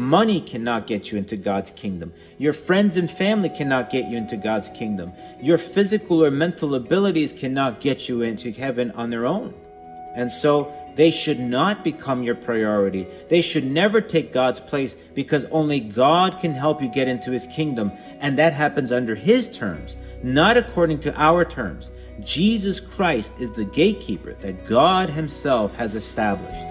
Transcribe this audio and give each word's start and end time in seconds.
Money 0.00 0.40
cannot 0.40 0.86
get 0.86 1.12
you 1.12 1.18
into 1.18 1.36
God's 1.36 1.70
kingdom. 1.72 2.14
Your 2.38 2.54
friends 2.54 2.96
and 2.96 3.10
family 3.10 3.50
cannot 3.50 3.90
get 3.90 4.06
you 4.06 4.16
into 4.16 4.34
God's 4.34 4.70
kingdom. 4.70 5.12
Your 5.42 5.58
physical 5.58 6.24
or 6.24 6.30
mental 6.30 6.74
abilities 6.74 7.34
cannot 7.34 7.82
get 7.82 8.08
you 8.08 8.22
into 8.22 8.50
heaven 8.50 8.90
on 8.92 9.10
their 9.10 9.26
own. 9.26 9.52
And 10.14 10.32
so 10.32 10.72
they 10.96 11.10
should 11.10 11.38
not 11.38 11.84
become 11.84 12.22
your 12.22 12.34
priority. 12.34 13.06
They 13.28 13.42
should 13.42 13.64
never 13.64 14.00
take 14.00 14.32
God's 14.32 14.58
place 14.58 14.94
because 15.14 15.44
only 15.50 15.80
God 15.80 16.40
can 16.40 16.52
help 16.52 16.80
you 16.80 16.88
get 16.88 17.06
into 17.06 17.30
his 17.30 17.46
kingdom. 17.48 17.92
And 18.20 18.38
that 18.38 18.54
happens 18.54 18.90
under 18.90 19.14
his 19.14 19.54
terms, 19.54 19.96
not 20.22 20.56
according 20.56 21.00
to 21.00 21.14
our 21.20 21.44
terms. 21.44 21.90
Jesus 22.20 22.80
Christ 22.80 23.34
is 23.38 23.52
the 23.52 23.66
gatekeeper 23.66 24.32
that 24.40 24.66
God 24.66 25.10
himself 25.10 25.74
has 25.74 25.94
established. 25.94 26.69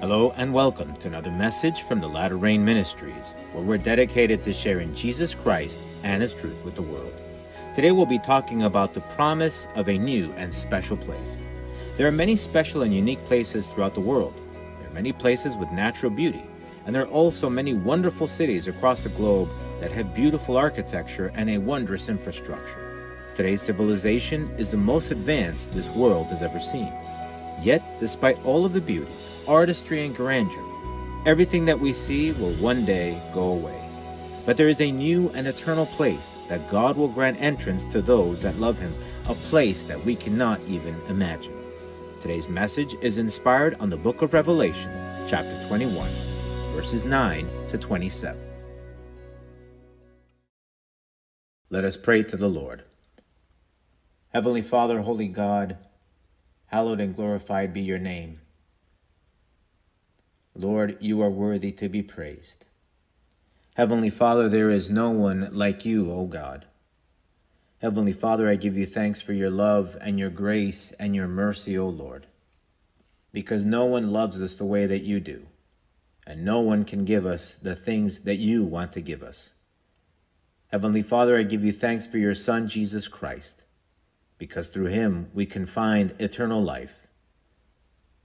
Hello 0.00 0.32
and 0.36 0.54
welcome 0.54 0.94
to 0.98 1.08
another 1.08 1.32
message 1.32 1.82
from 1.82 2.00
the 2.00 2.06
Latter 2.06 2.36
Rain 2.36 2.64
Ministries, 2.64 3.34
where 3.52 3.64
we're 3.64 3.78
dedicated 3.78 4.44
to 4.44 4.52
sharing 4.52 4.94
Jesus 4.94 5.34
Christ 5.34 5.80
and 6.04 6.22
His 6.22 6.34
truth 6.34 6.54
with 6.64 6.76
the 6.76 6.82
world. 6.82 7.12
Today 7.74 7.90
we'll 7.90 8.06
be 8.06 8.20
talking 8.20 8.62
about 8.62 8.94
the 8.94 9.00
promise 9.00 9.66
of 9.74 9.88
a 9.88 9.98
new 9.98 10.32
and 10.34 10.54
special 10.54 10.96
place. 10.96 11.40
There 11.96 12.06
are 12.06 12.12
many 12.12 12.36
special 12.36 12.82
and 12.82 12.94
unique 12.94 13.24
places 13.24 13.66
throughout 13.66 13.94
the 13.94 14.00
world. 14.00 14.40
There 14.80 14.88
are 14.88 14.94
many 14.94 15.12
places 15.12 15.56
with 15.56 15.72
natural 15.72 16.12
beauty, 16.12 16.44
and 16.86 16.94
there 16.94 17.02
are 17.02 17.08
also 17.08 17.50
many 17.50 17.74
wonderful 17.74 18.28
cities 18.28 18.68
across 18.68 19.02
the 19.02 19.08
globe 19.08 19.48
that 19.80 19.90
have 19.90 20.14
beautiful 20.14 20.56
architecture 20.56 21.32
and 21.34 21.50
a 21.50 21.58
wondrous 21.58 22.08
infrastructure. 22.08 23.10
Today's 23.34 23.62
civilization 23.62 24.48
is 24.58 24.68
the 24.68 24.76
most 24.76 25.10
advanced 25.10 25.72
this 25.72 25.88
world 25.90 26.28
has 26.28 26.40
ever 26.40 26.60
seen. 26.60 26.92
Yet, 27.60 27.82
despite 27.98 28.38
all 28.44 28.64
of 28.64 28.74
the 28.74 28.80
beauty, 28.80 29.10
artistry, 29.48 30.04
and 30.04 30.14
grandeur. 30.14 30.62
Everything 31.26 31.64
that 31.64 31.80
we 31.80 31.92
see 31.92 32.32
will 32.32 32.52
one 32.54 32.84
day 32.84 33.20
go 33.34 33.48
away. 33.48 33.82
But 34.46 34.56
there 34.56 34.68
is 34.68 34.80
a 34.80 34.92
new 34.92 35.30
and 35.30 35.48
eternal 35.48 35.86
place 35.86 36.36
that 36.48 36.70
God 36.70 36.96
will 36.96 37.08
grant 37.08 37.40
entrance 37.40 37.84
to 37.86 38.00
those 38.00 38.42
that 38.42 38.60
love 38.60 38.78
Him, 38.78 38.94
a 39.26 39.34
place 39.34 39.84
that 39.84 40.04
we 40.04 40.14
cannot 40.14 40.60
even 40.68 41.00
imagine. 41.08 41.54
Today's 42.20 42.48
message 42.48 42.94
is 43.00 43.18
inspired 43.18 43.76
on 43.80 43.90
the 43.90 43.96
book 43.96 44.22
of 44.22 44.32
Revelation, 44.32 44.90
chapter 45.26 45.66
21, 45.68 46.08
verses 46.74 47.04
9 47.04 47.48
to 47.68 47.78
27. 47.78 48.40
Let 51.70 51.84
us 51.84 51.96
pray 51.96 52.22
to 52.22 52.36
the 52.36 52.48
Lord. 52.48 52.84
Heavenly 54.30 54.62
Father, 54.62 55.02
Holy 55.02 55.28
God, 55.28 55.76
hallowed 56.66 57.00
and 57.00 57.14
glorified 57.14 57.72
be 57.72 57.82
your 57.82 57.98
name. 57.98 58.40
Lord, 60.58 60.96
you 60.98 61.22
are 61.22 61.30
worthy 61.30 61.70
to 61.72 61.88
be 61.88 62.02
praised. 62.02 62.64
Heavenly 63.74 64.10
Father, 64.10 64.48
there 64.48 64.70
is 64.70 64.90
no 64.90 65.10
one 65.10 65.50
like 65.52 65.84
you, 65.84 66.10
O 66.10 66.26
God. 66.26 66.66
Heavenly 67.80 68.12
Father, 68.12 68.48
I 68.48 68.56
give 68.56 68.76
you 68.76 68.84
thanks 68.84 69.20
for 69.20 69.32
your 69.32 69.50
love 69.50 69.96
and 70.00 70.18
your 70.18 70.30
grace 70.30 70.90
and 70.98 71.14
your 71.14 71.28
mercy, 71.28 71.78
O 71.78 71.88
Lord, 71.88 72.26
because 73.32 73.64
no 73.64 73.84
one 73.84 74.10
loves 74.10 74.42
us 74.42 74.56
the 74.56 74.64
way 74.64 74.84
that 74.86 75.04
you 75.04 75.20
do, 75.20 75.46
and 76.26 76.44
no 76.44 76.60
one 76.60 76.84
can 76.84 77.04
give 77.04 77.24
us 77.24 77.54
the 77.54 77.76
things 77.76 78.22
that 78.22 78.38
you 78.38 78.64
want 78.64 78.90
to 78.92 79.00
give 79.00 79.22
us. 79.22 79.52
Heavenly 80.72 81.02
Father, 81.02 81.38
I 81.38 81.44
give 81.44 81.62
you 81.62 81.70
thanks 81.70 82.08
for 82.08 82.18
your 82.18 82.34
Son, 82.34 82.66
Jesus 82.66 83.06
Christ, 83.06 83.62
because 84.38 84.66
through 84.66 84.86
him 84.86 85.30
we 85.32 85.46
can 85.46 85.66
find 85.66 86.16
eternal 86.18 86.60
life. 86.60 87.07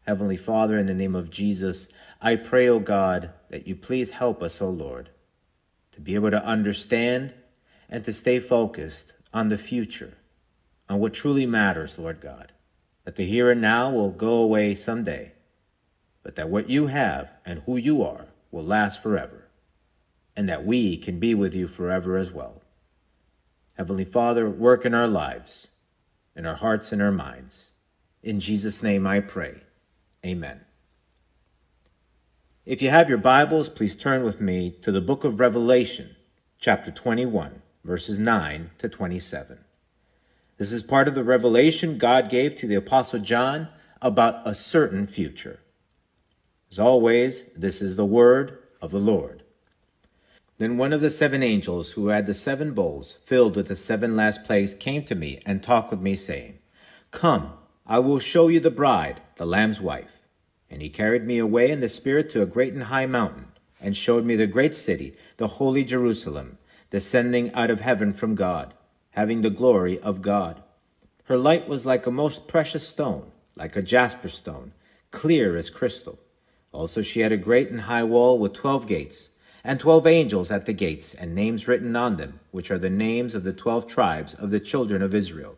Heavenly 0.05 0.35
Father, 0.35 0.77
in 0.77 0.85
the 0.85 0.93
name 0.93 1.15
of 1.15 1.29
Jesus, 1.29 1.87
I 2.21 2.35
pray, 2.35 2.67
O 2.67 2.79
God, 2.79 3.31
that 3.49 3.67
you 3.67 3.75
please 3.75 4.11
help 4.11 4.43
us, 4.43 4.61
O 4.61 4.69
Lord, 4.69 5.09
to 5.93 6.01
be 6.01 6.15
able 6.15 6.31
to 6.31 6.43
understand 6.43 7.33
and 7.89 8.03
to 8.03 8.11
stay 8.11 8.39
focused 8.39 9.13
on 9.33 9.47
the 9.47 9.57
future, 9.57 10.17
on 10.89 10.99
what 10.99 11.13
truly 11.13 11.45
matters, 11.45 11.97
Lord 11.97 12.19
God. 12.19 12.51
That 13.05 13.15
the 13.15 13.25
here 13.25 13.51
and 13.51 13.61
now 13.61 13.89
will 13.89 14.09
go 14.09 14.35
away 14.35 14.75
someday, 14.75 15.33
but 16.21 16.35
that 16.35 16.49
what 16.49 16.69
you 16.69 16.87
have 16.87 17.35
and 17.45 17.59
who 17.65 17.77
you 17.77 18.01
are 18.03 18.27
will 18.51 18.63
last 18.63 19.01
forever, 19.01 19.47
and 20.35 20.49
that 20.49 20.65
we 20.65 20.97
can 20.97 21.19
be 21.19 21.33
with 21.33 21.53
you 21.53 21.67
forever 21.67 22.17
as 22.17 22.31
well. 22.31 22.61
Heavenly 23.77 24.05
Father, 24.05 24.49
work 24.49 24.85
in 24.85 24.93
our 24.93 25.07
lives, 25.07 25.67
in 26.35 26.45
our 26.45 26.55
hearts 26.55 26.91
and 26.91 27.01
our 27.01 27.11
minds. 27.11 27.71
In 28.21 28.39
Jesus' 28.39 28.83
name 28.83 29.05
I 29.05 29.19
pray. 29.19 29.63
Amen. 30.25 30.61
If 32.65 32.81
you 32.81 32.89
have 32.89 33.09
your 33.09 33.17
Bibles, 33.17 33.67
please 33.67 33.95
turn 33.95 34.23
with 34.23 34.39
me 34.39 34.71
to 34.81 34.91
the 34.91 35.01
book 35.01 35.25
of 35.25 35.41
Revelation, 35.41 36.15
chapter 36.57 36.91
21, 36.91 37.61
verses 37.83 38.17
9 38.17 38.71
to 38.77 38.87
27. 38.87 39.59
This 40.57 40.71
is 40.71 40.81
part 40.81 41.09
of 41.09 41.15
the 41.15 41.25
revelation 41.25 41.97
God 41.97 42.29
gave 42.29 42.55
to 42.55 42.67
the 42.67 42.75
Apostle 42.75 43.19
John 43.19 43.67
about 44.01 44.47
a 44.47 44.55
certain 44.55 45.05
future. 45.05 45.59
As 46.71 46.79
always, 46.79 47.51
this 47.53 47.81
is 47.81 47.97
the 47.97 48.05
word 48.05 48.59
of 48.81 48.91
the 48.91 48.99
Lord. 48.99 49.43
Then 50.57 50.77
one 50.77 50.93
of 50.93 51.01
the 51.01 51.09
seven 51.09 51.43
angels 51.43 51.91
who 51.91 52.07
had 52.07 52.27
the 52.27 52.33
seven 52.33 52.73
bowls 52.73 53.17
filled 53.25 53.57
with 53.57 53.67
the 53.67 53.75
seven 53.75 54.15
last 54.15 54.45
plagues 54.45 54.73
came 54.73 55.03
to 55.03 55.15
me 55.15 55.41
and 55.45 55.61
talked 55.61 55.91
with 55.91 55.99
me, 55.99 56.15
saying, 56.15 56.59
Come, 57.11 57.55
I 57.85 57.99
will 57.99 58.19
show 58.19 58.47
you 58.47 58.59
the 58.59 58.71
bride, 58.71 59.21
the 59.35 59.45
Lamb's 59.45 59.81
wife. 59.81 60.21
And 60.69 60.81
he 60.81 60.89
carried 60.89 61.25
me 61.25 61.37
away 61.37 61.69
in 61.69 61.81
the 61.81 61.89
Spirit 61.89 62.29
to 62.31 62.41
a 62.41 62.47
great 62.47 62.73
and 62.73 62.83
high 62.83 63.05
mountain, 63.05 63.47
and 63.81 63.95
showed 63.95 64.25
me 64.25 64.35
the 64.35 64.47
great 64.47 64.75
city, 64.75 65.15
the 65.37 65.47
holy 65.47 65.83
Jerusalem, 65.83 66.57
descending 66.89 67.53
out 67.53 67.69
of 67.69 67.81
heaven 67.81 68.13
from 68.13 68.35
God, 68.35 68.73
having 69.11 69.41
the 69.41 69.49
glory 69.49 69.99
of 69.99 70.21
God. 70.21 70.63
Her 71.25 71.37
light 71.37 71.67
was 71.67 71.85
like 71.85 72.07
a 72.07 72.11
most 72.11 72.47
precious 72.47 72.87
stone, 72.87 73.31
like 73.55 73.75
a 73.75 73.81
jasper 73.81 74.29
stone, 74.29 74.73
clear 75.11 75.55
as 75.55 75.69
crystal. 75.69 76.19
Also 76.71 77.01
she 77.01 77.19
had 77.19 77.31
a 77.31 77.37
great 77.37 77.69
and 77.69 77.81
high 77.81 78.03
wall 78.03 78.39
with 78.39 78.53
twelve 78.53 78.87
gates, 78.87 79.29
and 79.63 79.79
twelve 79.79 80.07
angels 80.07 80.51
at 80.51 80.65
the 80.65 80.73
gates, 80.73 81.13
and 81.13 81.35
names 81.35 81.67
written 81.67 81.95
on 81.95 82.15
them, 82.15 82.39
which 82.51 82.71
are 82.71 82.79
the 82.79 82.89
names 82.89 83.35
of 83.35 83.43
the 83.43 83.53
twelve 83.53 83.85
tribes 83.87 84.33
of 84.33 84.49
the 84.49 84.59
children 84.59 85.01
of 85.01 85.13
Israel. 85.13 85.57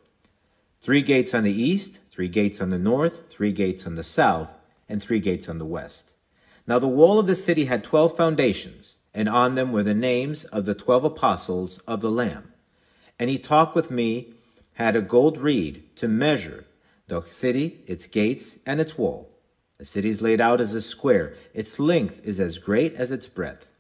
Three 0.85 1.01
gates 1.01 1.33
on 1.33 1.43
the 1.43 1.51
east, 1.51 1.97
three 2.11 2.27
gates 2.27 2.61
on 2.61 2.69
the 2.69 2.77
north, 2.77 3.27
three 3.31 3.51
gates 3.51 3.87
on 3.87 3.95
the 3.95 4.03
south, 4.03 4.53
and 4.87 5.01
three 5.01 5.19
gates 5.19 5.49
on 5.49 5.57
the 5.57 5.65
west. 5.65 6.11
Now 6.67 6.77
the 6.77 6.87
wall 6.87 7.17
of 7.17 7.25
the 7.25 7.35
city 7.35 7.65
had 7.65 7.83
twelve 7.83 8.15
foundations, 8.15 8.97
and 9.11 9.27
on 9.27 9.55
them 9.55 9.71
were 9.71 9.81
the 9.81 9.95
names 9.95 10.43
of 10.43 10.65
the 10.65 10.75
twelve 10.75 11.03
apostles 11.03 11.79
of 11.87 12.01
the 12.01 12.11
Lamb. 12.11 12.53
And 13.17 13.31
he 13.31 13.39
talked 13.39 13.73
with 13.73 13.89
me, 13.89 14.35
had 14.73 14.95
a 14.95 15.01
gold 15.01 15.39
reed 15.39 15.95
to 15.95 16.07
measure 16.07 16.65
the 17.07 17.23
city, 17.31 17.83
its 17.87 18.05
gates, 18.05 18.59
and 18.63 18.79
its 18.79 18.95
wall. 18.95 19.31
The 19.79 19.85
city 19.85 20.09
is 20.09 20.21
laid 20.21 20.39
out 20.39 20.61
as 20.61 20.75
a 20.75 20.83
square, 20.83 21.33
its 21.51 21.79
length 21.79 22.21
is 22.23 22.39
as 22.39 22.59
great 22.59 22.93
as 22.93 23.09
its 23.09 23.27
breadth. 23.27 23.71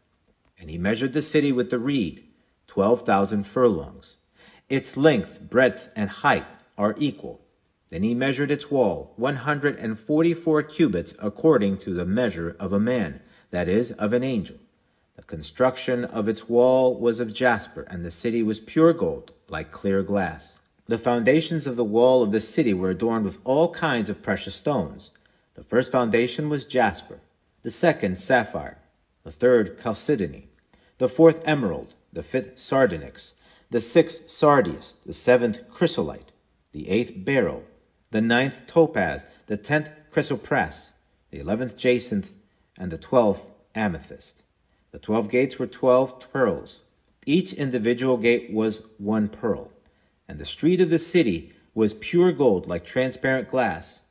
And 0.59 0.71
he 0.71 0.79
measured 0.79 1.13
the 1.13 1.21
city 1.21 1.51
with 1.51 1.69
the 1.69 1.77
reed, 1.77 2.23
twelve 2.65 3.03
thousand 3.03 3.43
furlongs. 3.43 4.17
Its 4.69 4.97
length, 4.97 5.39
breadth, 5.51 5.93
and 5.95 6.09
height 6.09 6.47
are 6.77 6.95
equal. 6.97 7.41
Then 7.89 8.03
he 8.03 8.15
measured 8.15 8.51
its 8.51 8.71
wall, 8.71 9.13
144 9.17 10.63
cubits 10.63 11.13
according 11.19 11.77
to 11.79 11.93
the 11.93 12.05
measure 12.05 12.55
of 12.59 12.73
a 12.73 12.79
man, 12.79 13.21
that 13.51 13.69
is, 13.69 13.91
of 13.93 14.13
an 14.13 14.23
angel. 14.23 14.57
The 15.15 15.23
construction 15.23 16.03
of 16.03 16.27
its 16.27 16.49
wall 16.49 16.99
was 16.99 17.19
of 17.19 17.33
jasper, 17.33 17.85
and 17.89 18.03
the 18.03 18.11
city 18.11 18.43
was 18.43 18.59
pure 18.59 18.91
gold, 18.91 19.31
like 19.47 19.71
clear 19.71 20.03
glass. 20.03 20.57
The 20.87 20.97
foundations 20.97 21.65
of 21.65 21.77
the 21.77 21.83
wall 21.83 22.21
of 22.21 22.31
the 22.31 22.41
city 22.41 22.73
were 22.73 22.89
adorned 22.89 23.25
with 23.25 23.39
all 23.43 23.71
kinds 23.71 24.09
of 24.09 24.21
precious 24.21 24.55
stones. 24.55 25.11
The 25.53 25.63
first 25.63 25.91
foundation 25.91 26.49
was 26.49 26.65
jasper, 26.65 27.21
the 27.63 27.71
second 27.71 28.19
sapphire, 28.19 28.77
the 29.23 29.31
third 29.31 29.79
chalcedony, 29.81 30.49
the 30.97 31.07
fourth 31.07 31.41
emerald, 31.45 31.95
the 32.11 32.23
fifth 32.23 32.59
sardonyx, 32.59 33.33
the 33.71 33.81
sixth 33.81 34.29
sardius, 34.29 34.97
the 35.05 35.13
seventh 35.13 35.67
chrysolite, 35.71 36.31
the 36.75 36.89
eighth 36.89 37.13
beryl, 37.23 37.63
the 38.11 38.19
ninth 38.19 38.67
topaz, 38.67 39.25
the 39.45 39.55
tenth 39.55 39.89
chrysoprase, 40.11 40.91
the 41.31 41.39
eleventh 41.39 41.77
jacinth, 41.77 42.35
and 42.77 42.91
the 42.91 42.97
twelfth 42.97 43.49
amethyst. 43.73 44.43
The 44.91 44.99
twelve 44.99 45.29
gates 45.29 45.57
were 45.57 45.67
twelve 45.67 46.19
pearls. 46.33 46.81
Each 47.25 47.53
individual 47.53 48.17
gate 48.17 48.51
was 48.51 48.85
one 48.97 49.29
pearl. 49.29 49.71
And 50.27 50.37
the 50.37 50.43
street 50.43 50.81
of 50.81 50.89
the 50.89 50.99
city 50.99 51.53
was 51.73 51.93
pure 51.93 52.33
gold 52.33 52.67
like 52.67 52.83
transparent 52.83 53.49
glass. 53.49 54.01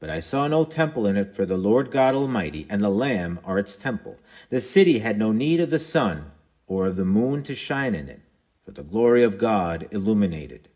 But 0.00 0.10
I 0.10 0.18
saw 0.18 0.48
no 0.48 0.64
temple 0.64 1.06
in 1.06 1.16
it, 1.16 1.36
for 1.36 1.46
the 1.46 1.56
Lord 1.56 1.92
God 1.92 2.16
Almighty 2.16 2.66
and 2.68 2.80
the 2.80 2.88
Lamb 2.88 3.38
are 3.44 3.60
its 3.60 3.76
temple. 3.76 4.18
The 4.50 4.60
city 4.60 4.98
had 4.98 5.20
no 5.20 5.30
need 5.30 5.60
of 5.60 5.70
the 5.70 5.78
sun 5.78 6.32
or 6.66 6.88
of 6.88 6.96
the 6.96 7.04
moon 7.04 7.44
to 7.44 7.54
shine 7.54 7.94
in 7.94 8.08
it, 8.08 8.22
for 8.64 8.72
the 8.72 8.82
glory 8.82 9.22
of 9.22 9.38
God 9.38 9.86
illuminated. 9.92 10.68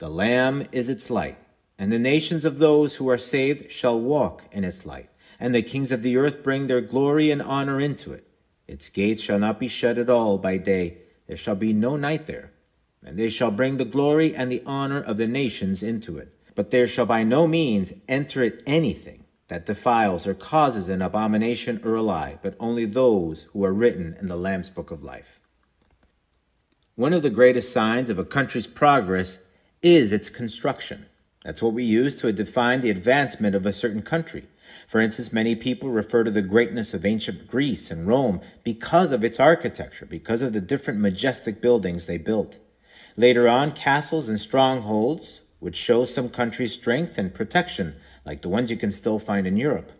The 0.00 0.10
Lamb 0.10 0.66
is 0.72 0.88
its 0.88 1.08
light 1.08 1.38
and 1.80 1.90
the 1.90 1.98
nations 1.98 2.44
of 2.44 2.58
those 2.58 2.96
who 2.96 3.08
are 3.08 3.16
saved 3.16 3.72
shall 3.72 3.98
walk 3.98 4.44
in 4.52 4.64
its 4.64 4.84
light. 4.84 5.08
and 5.42 5.54
the 5.54 5.62
kings 5.62 5.90
of 5.90 6.02
the 6.02 6.18
earth 6.18 6.42
bring 6.42 6.66
their 6.66 6.82
glory 6.82 7.30
and 7.30 7.40
honor 7.40 7.80
into 7.80 8.12
it. 8.12 8.26
Its 8.68 8.90
gates 8.90 9.22
shall 9.22 9.38
not 9.38 9.58
be 9.58 9.68
shut 9.68 9.98
at 9.98 10.10
all 10.10 10.36
by 10.36 10.58
day, 10.58 10.98
there 11.26 11.36
shall 11.38 11.54
be 11.54 11.72
no 11.72 11.96
night 11.96 12.26
there. 12.26 12.52
And 13.02 13.18
they 13.18 13.30
shall 13.30 13.50
bring 13.50 13.78
the 13.78 13.86
glory 13.86 14.34
and 14.34 14.52
the 14.52 14.62
honor 14.66 15.02
of 15.02 15.16
the 15.16 15.26
nations 15.26 15.82
into 15.82 16.18
it. 16.18 16.36
But 16.54 16.70
there 16.70 16.86
shall 16.86 17.06
by 17.06 17.24
no 17.24 17.46
means 17.46 17.94
enter 18.06 18.42
it 18.42 18.62
anything 18.66 19.24
that 19.48 19.64
defiles 19.64 20.26
or 20.26 20.34
causes 20.34 20.90
an 20.90 21.00
abomination 21.00 21.80
or 21.82 21.94
a 21.94 22.02
lie, 22.02 22.38
but 22.42 22.54
only 22.60 22.84
those 22.84 23.44
who 23.54 23.64
are 23.64 23.72
written 23.72 24.14
in 24.20 24.26
the 24.26 24.36
Lamb's 24.36 24.68
book 24.68 24.90
of 24.90 25.02
life. 25.02 25.40
One 26.96 27.14
of 27.14 27.22
the 27.22 27.30
greatest 27.30 27.72
signs 27.72 28.10
of 28.10 28.18
a 28.18 28.26
country's 28.26 28.66
progress 28.66 29.38
is 29.82 30.12
its 30.12 30.28
construction. 30.28 31.06
That's 31.44 31.62
what 31.62 31.72
we 31.72 31.84
use 31.84 32.14
to 32.16 32.32
define 32.32 32.82
the 32.82 32.90
advancement 32.90 33.54
of 33.54 33.64
a 33.64 33.72
certain 33.72 34.02
country. 34.02 34.44
For 34.86 35.00
instance, 35.00 35.32
many 35.32 35.56
people 35.56 35.88
refer 35.88 36.22
to 36.22 36.30
the 36.30 36.42
greatness 36.42 36.92
of 36.92 37.04
ancient 37.04 37.46
Greece 37.46 37.90
and 37.90 38.06
Rome 38.06 38.40
because 38.62 39.10
of 39.10 39.24
its 39.24 39.40
architecture, 39.40 40.06
because 40.06 40.42
of 40.42 40.52
the 40.52 40.60
different 40.60 41.00
majestic 41.00 41.60
buildings 41.60 42.06
they 42.06 42.18
built. 42.18 42.58
Later 43.16 43.48
on, 43.48 43.72
castles 43.72 44.28
and 44.28 44.38
strongholds 44.38 45.40
would 45.60 45.74
show 45.74 46.04
some 46.04 46.28
country's 46.28 46.72
strength 46.72 47.18
and 47.18 47.34
protection, 47.34 47.96
like 48.24 48.42
the 48.42 48.48
ones 48.48 48.70
you 48.70 48.76
can 48.76 48.90
still 48.90 49.18
find 49.18 49.46
in 49.46 49.56
Europe. 49.56 49.92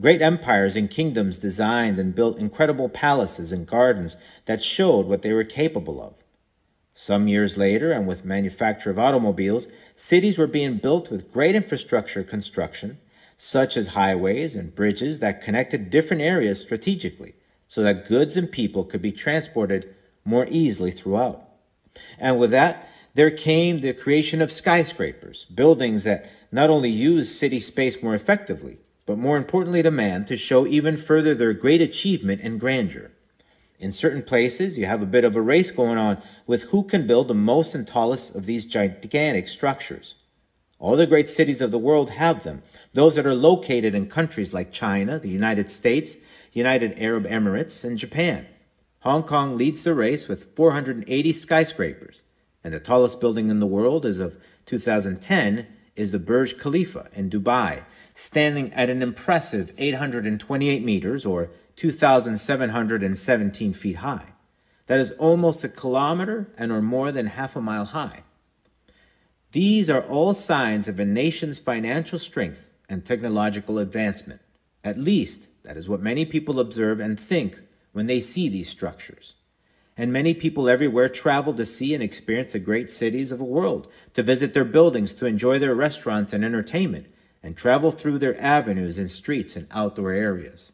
Great 0.00 0.22
empires 0.22 0.76
and 0.76 0.90
kingdoms 0.90 1.36
designed 1.36 1.98
and 1.98 2.14
built 2.14 2.38
incredible 2.38 2.88
palaces 2.88 3.52
and 3.52 3.66
gardens 3.66 4.16
that 4.46 4.62
showed 4.62 5.06
what 5.06 5.20
they 5.22 5.32
were 5.32 5.44
capable 5.44 6.02
of. 6.02 6.19
Some 7.02 7.28
years 7.28 7.56
later, 7.56 7.92
and 7.92 8.06
with 8.06 8.26
manufacture 8.26 8.90
of 8.90 8.98
automobiles, 8.98 9.68
cities 9.96 10.36
were 10.36 10.46
being 10.46 10.76
built 10.76 11.10
with 11.10 11.32
great 11.32 11.54
infrastructure 11.54 12.22
construction, 12.22 12.98
such 13.38 13.78
as 13.78 13.96
highways 13.96 14.54
and 14.54 14.74
bridges 14.74 15.18
that 15.20 15.42
connected 15.42 15.88
different 15.88 16.20
areas 16.20 16.60
strategically, 16.60 17.32
so 17.68 17.82
that 17.82 18.06
goods 18.06 18.36
and 18.36 18.52
people 18.52 18.84
could 18.84 19.00
be 19.00 19.12
transported 19.12 19.94
more 20.26 20.44
easily 20.50 20.90
throughout. 20.90 21.42
And 22.18 22.38
with 22.38 22.50
that, 22.50 22.86
there 23.14 23.30
came 23.30 23.80
the 23.80 23.94
creation 23.94 24.42
of 24.42 24.52
skyscrapers, 24.52 25.46
buildings 25.46 26.04
that 26.04 26.30
not 26.52 26.68
only 26.68 26.90
used 26.90 27.32
city 27.34 27.60
space 27.60 28.02
more 28.02 28.14
effectively, 28.14 28.76
but 29.06 29.16
more 29.16 29.38
importantly 29.38 29.82
to 29.82 29.90
man 29.90 30.26
to 30.26 30.36
show 30.36 30.66
even 30.66 30.98
further 30.98 31.34
their 31.34 31.54
great 31.54 31.80
achievement 31.80 32.42
and 32.44 32.60
grandeur. 32.60 33.10
In 33.80 33.92
certain 33.92 34.22
places, 34.22 34.76
you 34.76 34.84
have 34.84 35.00
a 35.00 35.06
bit 35.06 35.24
of 35.24 35.34
a 35.34 35.40
race 35.40 35.70
going 35.70 35.96
on 35.96 36.22
with 36.46 36.64
who 36.64 36.84
can 36.84 37.06
build 37.06 37.28
the 37.28 37.34
most 37.34 37.74
and 37.74 37.88
tallest 37.88 38.34
of 38.34 38.44
these 38.44 38.66
gigantic 38.66 39.48
structures. 39.48 40.16
All 40.78 40.96
the 40.96 41.06
great 41.06 41.30
cities 41.30 41.62
of 41.62 41.70
the 41.70 41.78
world 41.78 42.10
have 42.10 42.42
them, 42.42 42.62
those 42.92 43.14
that 43.14 43.26
are 43.26 43.34
located 43.34 43.94
in 43.94 44.10
countries 44.10 44.52
like 44.52 44.70
China, 44.70 45.18
the 45.18 45.30
United 45.30 45.70
States, 45.70 46.18
United 46.52 46.94
Arab 46.98 47.24
Emirates, 47.24 47.82
and 47.82 47.96
Japan. 47.96 48.46
Hong 49.00 49.22
Kong 49.22 49.56
leads 49.56 49.82
the 49.82 49.94
race 49.94 50.28
with 50.28 50.54
480 50.56 51.32
skyscrapers, 51.32 52.22
and 52.62 52.74
the 52.74 52.80
tallest 52.80 53.18
building 53.18 53.48
in 53.48 53.60
the 53.60 53.66
world 53.66 54.04
as 54.04 54.18
of 54.18 54.36
2010 54.66 55.66
is 55.96 56.12
the 56.12 56.18
Burj 56.18 56.58
Khalifa 56.58 57.08
in 57.14 57.30
Dubai, 57.30 57.84
standing 58.20 58.70
at 58.74 58.90
an 58.90 59.00
impressive 59.00 59.72
828 59.78 60.84
meters 60.84 61.24
or 61.24 61.50
2,717 61.76 63.72
feet 63.72 63.96
high. 63.96 64.34
That 64.88 65.00
is 65.00 65.12
almost 65.12 65.64
a 65.64 65.70
kilometer 65.70 66.52
and 66.58 66.70
or 66.70 66.82
more 66.82 67.12
than 67.12 67.28
half 67.28 67.56
a 67.56 67.62
mile 67.62 67.86
high. 67.86 68.24
These 69.52 69.88
are 69.88 70.02
all 70.02 70.34
signs 70.34 70.86
of 70.86 71.00
a 71.00 71.06
nation's 71.06 71.58
financial 71.58 72.18
strength 72.18 72.68
and 72.90 73.06
technological 73.06 73.78
advancement. 73.78 74.42
At 74.84 74.98
least, 74.98 75.46
that 75.64 75.78
is 75.78 75.88
what 75.88 76.02
many 76.02 76.26
people 76.26 76.60
observe 76.60 77.00
and 77.00 77.18
think 77.18 77.58
when 77.92 78.06
they 78.06 78.20
see 78.20 78.50
these 78.50 78.68
structures. 78.68 79.36
And 79.96 80.12
many 80.12 80.34
people 80.34 80.68
everywhere 80.68 81.08
travel 81.08 81.54
to 81.54 81.64
see 81.64 81.94
and 81.94 82.02
experience 82.02 82.52
the 82.52 82.58
great 82.58 82.90
cities 82.90 83.32
of 83.32 83.38
the 83.38 83.44
world, 83.44 83.90
to 84.12 84.22
visit 84.22 84.52
their 84.52 84.66
buildings, 84.66 85.14
to 85.14 85.26
enjoy 85.26 85.58
their 85.58 85.74
restaurants 85.74 86.34
and 86.34 86.44
entertainment, 86.44 87.06
and 87.42 87.56
travel 87.56 87.90
through 87.90 88.18
their 88.18 88.40
avenues 88.40 88.98
and 88.98 89.10
streets 89.10 89.56
and 89.56 89.66
outdoor 89.70 90.12
areas. 90.12 90.72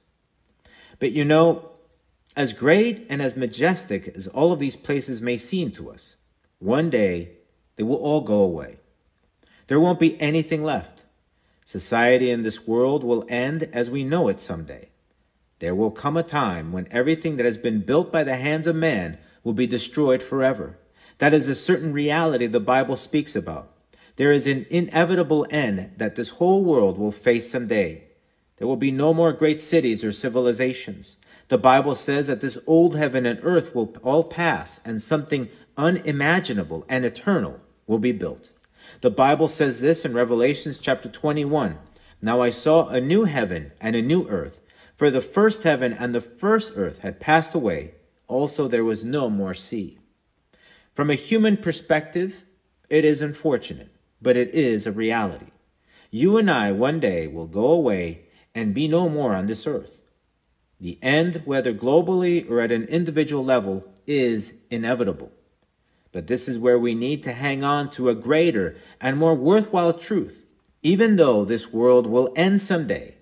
But 0.99 1.13
you 1.13 1.25
know, 1.25 1.71
as 2.37 2.53
great 2.53 3.07
and 3.09 3.23
as 3.23 3.37
majestic 3.37 4.09
as 4.09 4.27
all 4.29 4.53
of 4.53 4.59
these 4.59 4.77
places 4.77 5.23
may 5.23 5.39
seem 5.39 5.71
to 5.73 5.91
us, 5.91 6.17
one 6.59 6.91
day 6.91 7.31
they 7.77 7.83
will 7.83 7.97
all 7.97 8.21
go 8.21 8.41
away. 8.41 8.79
There 9.69 9.81
won't 9.81 9.99
be 9.99 10.21
anything 10.21 10.63
left. 10.63 11.03
Society 11.65 12.31
in 12.31 12.43
this 12.43 12.67
world 12.67 13.03
will 13.03 13.25
end 13.29 13.69
as 13.73 13.91
we 13.91 14.05
know 14.05 14.29
it 14.29 14.41
someday. 14.41 14.91
There 15.59 15.75
will 15.75 15.91
come 15.91 16.17
a 16.17 16.23
time 16.23 16.73
when 16.73 16.89
everything 16.91 17.37
that 17.37 17.47
has 17.47 17.57
been 17.57 17.81
built 17.81 18.13
by 18.13 18.23
the 18.23 18.37
hands 18.37 18.67
of 18.67 18.77
man 18.77 19.19
will 19.43 19.55
be 19.55 19.67
destroyed 19.67 20.23
forever. 20.23 20.79
That 21.19 21.33
is 21.33 21.49
a 21.49 21.55
certain 21.55 21.93
reality 21.93 22.47
the 22.47 22.61
Bible 22.61 22.97
speaks 22.97 23.35
about. 23.35 23.71
There 24.17 24.33
is 24.33 24.47
an 24.47 24.67
inevitable 24.71 25.47
end 25.51 25.93
that 25.99 26.17
this 26.17 26.31
whole 26.31 26.65
world 26.65 26.99
will 26.99 27.13
face 27.13 27.51
someday. 27.51 28.05
There 28.57 28.67
will 28.67 28.77
be 28.77 28.91
no 28.91 29.13
more 29.13 29.33
great 29.33 29.61
cities 29.61 30.03
or 30.03 30.13
civilizations. 30.13 31.17
The 31.49 31.59
Bible 31.59 31.95
says 31.95 32.27
that 32.27 32.41
this 32.41 32.59
old 32.67 32.97
heaven 32.97 33.27
and 33.27 33.39
earth 33.43 33.75
will 33.75 33.95
all 34.03 34.25
pass 34.25 34.81
and 34.85 35.01
something 35.01 35.49
unimaginable 35.77 36.85
and 36.89 37.05
eternal 37.05 37.61
will 37.87 37.99
be 37.99 38.13
built. 38.13 38.53
The 39.03 39.11
Bible 39.11 39.49
says 39.49 39.81
this 39.81 40.05
in 40.05 40.15
Revelations 40.15 40.79
chapter 40.79 41.09
21. 41.09 41.79
Now 42.23 42.41
I 42.41 42.51
saw 42.51 42.89
a 42.89 43.01
new 43.01 43.25
heaven 43.25 43.73
and 43.81 43.95
a 43.95 44.03
new 44.03 44.27
earth, 44.29 44.61
for 44.95 45.11
the 45.11 45.21
first 45.21 45.65
heaven 45.65 45.93
and 45.93 46.15
the 46.15 46.21
first 46.21 46.73
earth 46.77 47.01
had 47.01 47.21
passed 47.21 47.55
away. 47.55 47.95
Also 48.27 48.67
there 48.67 48.85
was 48.85 49.05
no 49.05 49.29
more 49.29 49.55
sea. 49.55 49.99
From 50.95 51.11
a 51.11 51.15
human 51.15 51.59
perspective, 51.59 52.47
it 52.89 53.05
is 53.05 53.21
unfortunate, 53.21 53.91
but 54.21 54.37
it 54.37 54.51
is 54.55 54.87
a 54.87 54.93
reality. 54.93 55.51
You 56.11 56.37
and 56.39 56.51
I 56.51 56.73
one 56.73 57.01
day 57.01 57.27
will 57.27 57.47
go 57.47 57.67
away 57.67 58.27
and 58.55 58.75
be 58.75 58.89
no 58.89 59.09
more 59.09 59.35
on 59.35 59.47
this 59.47 59.67
earth. 59.67 60.01
The 60.81 60.99
end, 61.03 61.43
whether 61.45 61.73
globally 61.73 62.49
or 62.51 62.61
at 62.61 62.73
an 62.73 62.85
individual 62.85 63.45
level, 63.45 63.85
is 64.07 64.55
inevitable. 64.71 65.33
But 66.13 66.27
this 66.27 66.49
is 66.49 66.59
where 66.59 66.79
we 66.79 66.95
need 66.95 67.23
to 67.25 67.33
hang 67.33 67.63
on 67.63 67.91
to 67.91 68.09
a 68.09 68.15
greater 68.15 68.77
and 69.01 69.19
more 69.19 69.35
worthwhile 69.35 69.93
truth. 69.93 70.45
Even 70.83 71.17
though 71.17 71.45
this 71.45 71.73
world 71.73 72.07
will 72.07 72.33
end 72.37 72.61
someday, 72.61 73.17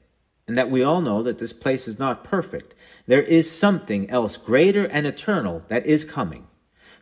and 0.47 0.59
that 0.59 0.71
we 0.71 0.83
all 0.83 1.01
know 1.01 1.23
that 1.23 1.39
this 1.39 1.53
place 1.53 1.89
is 1.89 1.99
not 1.99 2.25
perfect, 2.25 2.75
there 3.07 3.23
is 3.23 3.51
something 3.51 4.09
else 4.11 4.37
greater 4.37 4.85
and 4.87 5.07
eternal 5.07 5.63
that 5.69 5.87
is 5.87 6.05
coming. 6.05 6.47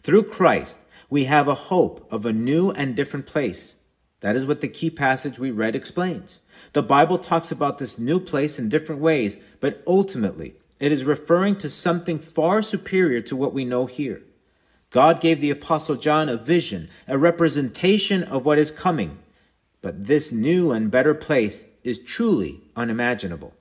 Through 0.02 0.25
Christ, 0.25 0.78
we 1.11 1.25
have 1.25 1.49
a 1.49 1.54
hope 1.54 2.06
of 2.11 2.25
a 2.25 2.32
new 2.32 2.70
and 2.70 2.94
different 2.94 3.26
place. 3.26 3.75
That 4.22 4.36
is 4.36 4.46
what 4.46 4.60
the 4.60 4.68
key 4.68 4.88
passage 4.88 5.38
we 5.38 5.50
read 5.50 5.76
explains. 5.76 6.40
The 6.72 6.82
Bible 6.82 7.18
talks 7.18 7.52
about 7.52 7.78
this 7.78 7.98
new 7.98 8.18
place 8.18 8.58
in 8.58 8.68
different 8.68 9.00
ways, 9.00 9.36
but 9.60 9.82
ultimately, 9.86 10.54
it 10.80 10.90
is 10.90 11.04
referring 11.04 11.56
to 11.58 11.68
something 11.68 12.18
far 12.18 12.62
superior 12.62 13.20
to 13.20 13.36
what 13.36 13.52
we 13.52 13.64
know 13.64 13.86
here. 13.86 14.22
God 14.90 15.20
gave 15.20 15.40
the 15.40 15.50
Apostle 15.50 15.96
John 15.96 16.28
a 16.28 16.36
vision, 16.36 16.88
a 17.08 17.18
representation 17.18 18.22
of 18.22 18.46
what 18.46 18.58
is 18.58 18.70
coming. 18.70 19.18
But 19.80 20.06
this 20.06 20.30
new 20.30 20.70
and 20.70 20.90
better 20.90 21.14
place 21.14 21.64
is 21.82 21.98
truly 21.98 22.60
unimaginable. 22.76 23.54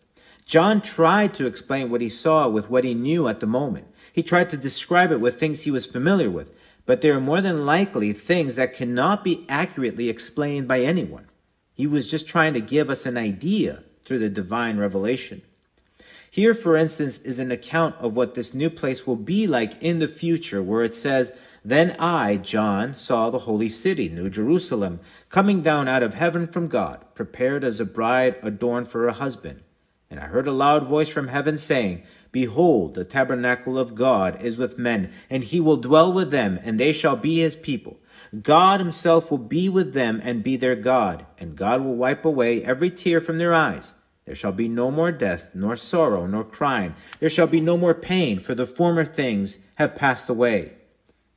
John 0.45 0.81
tried 0.81 1.33
to 1.35 1.47
explain 1.47 1.89
what 1.89 2.01
he 2.01 2.09
saw 2.09 2.47
with 2.47 2.69
what 2.69 2.83
he 2.83 2.93
knew 2.93 3.27
at 3.27 3.39
the 3.39 3.47
moment. 3.47 3.87
He 4.13 4.21
tried 4.21 4.49
to 4.49 4.57
describe 4.57 5.11
it 5.11 5.21
with 5.21 5.39
things 5.39 5.61
he 5.61 5.71
was 5.71 5.85
familiar 5.85 6.29
with, 6.29 6.51
but 6.85 7.01
they 7.01 7.09
are 7.09 7.19
more 7.19 7.41
than 7.41 7.65
likely 7.65 8.13
things 8.13 8.55
that 8.55 8.73
cannot 8.73 9.23
be 9.23 9.45
accurately 9.47 10.09
explained 10.09 10.67
by 10.67 10.81
anyone. 10.81 11.27
He 11.73 11.87
was 11.87 12.09
just 12.09 12.27
trying 12.27 12.53
to 12.53 12.61
give 12.61 12.89
us 12.89 13.05
an 13.05 13.17
idea 13.17 13.83
through 14.05 14.19
the 14.19 14.29
divine 14.29 14.77
revelation. 14.77 15.41
Here, 16.29 16.53
for 16.53 16.77
instance, 16.77 17.17
is 17.19 17.39
an 17.39 17.51
account 17.51 17.95
of 17.99 18.15
what 18.15 18.35
this 18.35 18.53
new 18.53 18.69
place 18.69 19.05
will 19.05 19.17
be 19.17 19.47
like 19.47 19.81
in 19.83 19.99
the 19.99 20.07
future, 20.07 20.63
where 20.63 20.83
it 20.83 20.95
says, 20.95 21.31
Then 21.63 21.95
I, 21.99 22.37
John, 22.37 22.95
saw 22.95 23.29
the 23.29 23.39
holy 23.39 23.67
city, 23.67 24.07
New 24.07 24.29
Jerusalem, 24.29 25.01
coming 25.29 25.61
down 25.61 25.89
out 25.89 26.03
of 26.03 26.13
heaven 26.13 26.47
from 26.47 26.69
God, 26.69 27.03
prepared 27.15 27.65
as 27.65 27.81
a 27.81 27.85
bride 27.85 28.37
adorned 28.41 28.87
for 28.87 29.01
her 29.01 29.11
husband. 29.11 29.61
And 30.11 30.19
I 30.19 30.25
heard 30.25 30.45
a 30.45 30.51
loud 30.51 30.85
voice 30.85 31.07
from 31.07 31.29
heaven 31.29 31.57
saying, 31.57 32.03
Behold, 32.33 32.95
the 32.95 33.05
tabernacle 33.05 33.79
of 33.79 33.95
God 33.95 34.43
is 34.43 34.57
with 34.57 34.77
men, 34.77 35.09
and 35.29 35.41
he 35.41 35.61
will 35.61 35.77
dwell 35.77 36.11
with 36.11 36.31
them, 36.31 36.59
and 36.63 36.77
they 36.77 36.91
shall 36.91 37.15
be 37.15 37.39
his 37.39 37.55
people. 37.55 37.97
God 38.41 38.81
himself 38.81 39.31
will 39.31 39.37
be 39.37 39.69
with 39.69 39.93
them 39.93 40.19
and 40.21 40.43
be 40.43 40.57
their 40.57 40.75
God, 40.75 41.25
and 41.39 41.55
God 41.55 41.81
will 41.81 41.95
wipe 41.95 42.25
away 42.25 42.61
every 42.61 42.89
tear 42.89 43.21
from 43.21 43.37
their 43.37 43.53
eyes. 43.53 43.93
There 44.25 44.35
shall 44.35 44.51
be 44.51 44.67
no 44.67 44.91
more 44.91 45.13
death, 45.13 45.49
nor 45.53 45.77
sorrow, 45.77 46.27
nor 46.27 46.43
crying. 46.43 46.93
There 47.19 47.29
shall 47.29 47.47
be 47.47 47.61
no 47.61 47.77
more 47.77 47.93
pain, 47.93 48.37
for 48.37 48.53
the 48.53 48.65
former 48.65 49.05
things 49.05 49.59
have 49.75 49.95
passed 49.95 50.29
away. 50.29 50.73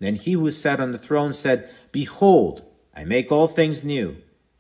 Then 0.00 0.16
he 0.16 0.32
who 0.32 0.50
sat 0.50 0.80
on 0.80 0.90
the 0.90 0.98
throne 0.98 1.32
said, 1.32 1.70
Behold, 1.92 2.64
I 2.94 3.04
make 3.04 3.30
all 3.30 3.46
things 3.46 3.84
new. 3.84 4.16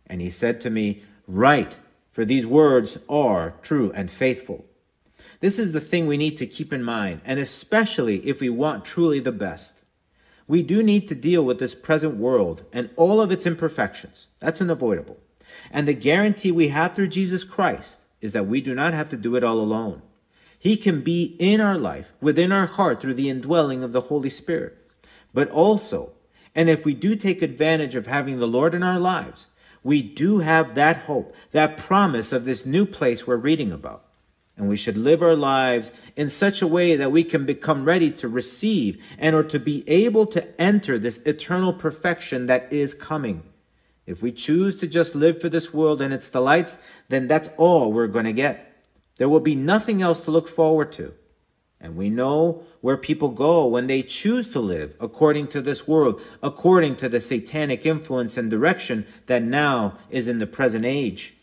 And 0.06 0.20
he 0.20 0.30
said 0.30 0.60
to 0.60 0.70
me, 0.70 1.02
Write, 1.26 1.78
for 2.14 2.24
these 2.24 2.46
words 2.46 2.96
are 3.08 3.54
true 3.60 3.90
and 3.92 4.08
faithful. 4.08 4.64
This 5.40 5.58
is 5.58 5.72
the 5.72 5.80
thing 5.80 6.06
we 6.06 6.16
need 6.16 6.36
to 6.36 6.46
keep 6.46 6.72
in 6.72 6.84
mind, 6.84 7.22
and 7.24 7.40
especially 7.40 8.18
if 8.18 8.40
we 8.40 8.48
want 8.48 8.84
truly 8.84 9.18
the 9.18 9.32
best. 9.32 9.82
We 10.46 10.62
do 10.62 10.80
need 10.80 11.08
to 11.08 11.16
deal 11.16 11.44
with 11.44 11.58
this 11.58 11.74
present 11.74 12.16
world 12.16 12.66
and 12.72 12.90
all 12.94 13.20
of 13.20 13.32
its 13.32 13.46
imperfections. 13.46 14.28
That's 14.38 14.60
unavoidable. 14.60 15.18
And 15.72 15.88
the 15.88 15.92
guarantee 15.92 16.52
we 16.52 16.68
have 16.68 16.94
through 16.94 17.08
Jesus 17.08 17.42
Christ 17.42 17.98
is 18.20 18.32
that 18.32 18.46
we 18.46 18.60
do 18.60 18.76
not 18.76 18.94
have 18.94 19.08
to 19.08 19.16
do 19.16 19.34
it 19.34 19.42
all 19.42 19.58
alone. 19.58 20.00
He 20.56 20.76
can 20.76 21.00
be 21.00 21.34
in 21.40 21.60
our 21.60 21.76
life, 21.76 22.12
within 22.20 22.52
our 22.52 22.66
heart, 22.66 23.00
through 23.00 23.14
the 23.14 23.28
indwelling 23.28 23.82
of 23.82 23.90
the 23.90 24.02
Holy 24.02 24.30
Spirit. 24.30 24.78
But 25.32 25.50
also, 25.50 26.12
and 26.54 26.70
if 26.70 26.84
we 26.84 26.94
do 26.94 27.16
take 27.16 27.42
advantage 27.42 27.96
of 27.96 28.06
having 28.06 28.38
the 28.38 28.46
Lord 28.46 28.72
in 28.72 28.84
our 28.84 29.00
lives, 29.00 29.48
we 29.84 30.02
do 30.02 30.38
have 30.38 30.74
that 30.74 30.96
hope, 31.02 31.34
that 31.52 31.76
promise 31.76 32.32
of 32.32 32.44
this 32.44 32.66
new 32.66 32.86
place 32.86 33.26
we're 33.26 33.36
reading 33.36 33.70
about. 33.70 34.02
And 34.56 34.68
we 34.68 34.76
should 34.76 34.96
live 34.96 35.22
our 35.22 35.36
lives 35.36 35.92
in 36.16 36.28
such 36.28 36.62
a 36.62 36.66
way 36.66 36.96
that 36.96 37.12
we 37.12 37.22
can 37.22 37.44
become 37.44 37.84
ready 37.84 38.10
to 38.12 38.28
receive 38.28 39.02
and 39.18 39.36
or 39.36 39.42
to 39.44 39.58
be 39.58 39.88
able 39.88 40.26
to 40.26 40.60
enter 40.60 40.98
this 40.98 41.18
eternal 41.18 41.72
perfection 41.72 42.46
that 42.46 42.72
is 42.72 42.94
coming. 42.94 43.42
If 44.06 44.22
we 44.22 44.32
choose 44.32 44.76
to 44.76 44.86
just 44.86 45.14
live 45.14 45.40
for 45.40 45.48
this 45.48 45.74
world 45.74 46.00
and 46.00 46.14
its 46.14 46.28
delights, 46.28 46.78
then 47.08 47.26
that's 47.26 47.50
all 47.56 47.92
we're 47.92 48.06
going 48.06 48.26
to 48.26 48.32
get. 48.32 48.82
There 49.16 49.28
will 49.28 49.40
be 49.40 49.54
nothing 49.54 50.02
else 50.02 50.22
to 50.24 50.30
look 50.30 50.48
forward 50.48 50.92
to. 50.92 51.14
And 51.84 51.96
we 51.96 52.08
know 52.08 52.62
where 52.80 52.96
people 52.96 53.28
go 53.28 53.66
when 53.66 53.88
they 53.88 54.00
choose 54.00 54.48
to 54.48 54.58
live 54.58 54.96
according 54.98 55.48
to 55.48 55.60
this 55.60 55.86
world, 55.86 56.18
according 56.42 56.96
to 56.96 57.10
the 57.10 57.20
satanic 57.20 57.84
influence 57.84 58.38
and 58.38 58.50
direction 58.50 59.06
that 59.26 59.42
now 59.42 59.98
is 60.08 60.26
in 60.26 60.38
the 60.38 60.46
present 60.46 60.86
age. 60.86 61.34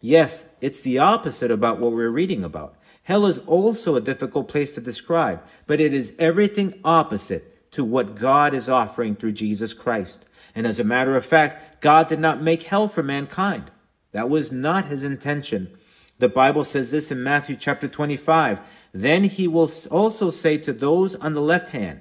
Yes, 0.00 0.54
it's 0.62 0.80
the 0.80 0.98
opposite 0.98 1.50
about 1.50 1.80
what 1.80 1.92
we're 1.92 2.08
reading 2.08 2.42
about. 2.42 2.76
Hell 3.02 3.26
is 3.26 3.38
also 3.40 3.94
a 3.94 4.00
difficult 4.00 4.48
place 4.48 4.72
to 4.72 4.80
describe, 4.80 5.42
but 5.66 5.82
it 5.82 5.92
is 5.92 6.16
everything 6.18 6.80
opposite 6.82 7.70
to 7.72 7.84
what 7.84 8.14
God 8.14 8.54
is 8.54 8.70
offering 8.70 9.14
through 9.14 9.32
Jesus 9.32 9.74
Christ. 9.74 10.24
And 10.54 10.66
as 10.66 10.80
a 10.80 10.84
matter 10.84 11.14
of 11.14 11.26
fact, 11.26 11.82
God 11.82 12.08
did 12.08 12.20
not 12.20 12.40
make 12.40 12.62
hell 12.62 12.88
for 12.88 13.02
mankind. 13.02 13.70
That 14.12 14.30
was 14.30 14.50
not 14.50 14.86
his 14.86 15.02
intention. 15.02 15.76
The 16.20 16.28
Bible 16.28 16.64
says 16.64 16.90
this 16.90 17.10
in 17.10 17.22
Matthew 17.22 17.56
chapter 17.56 17.88
25. 17.88 18.60
Then 18.92 19.24
he 19.24 19.48
will 19.48 19.70
also 19.90 20.28
say 20.28 20.58
to 20.58 20.70
those 20.70 21.14
on 21.14 21.32
the 21.32 21.40
left 21.40 21.70
hand, 21.70 22.00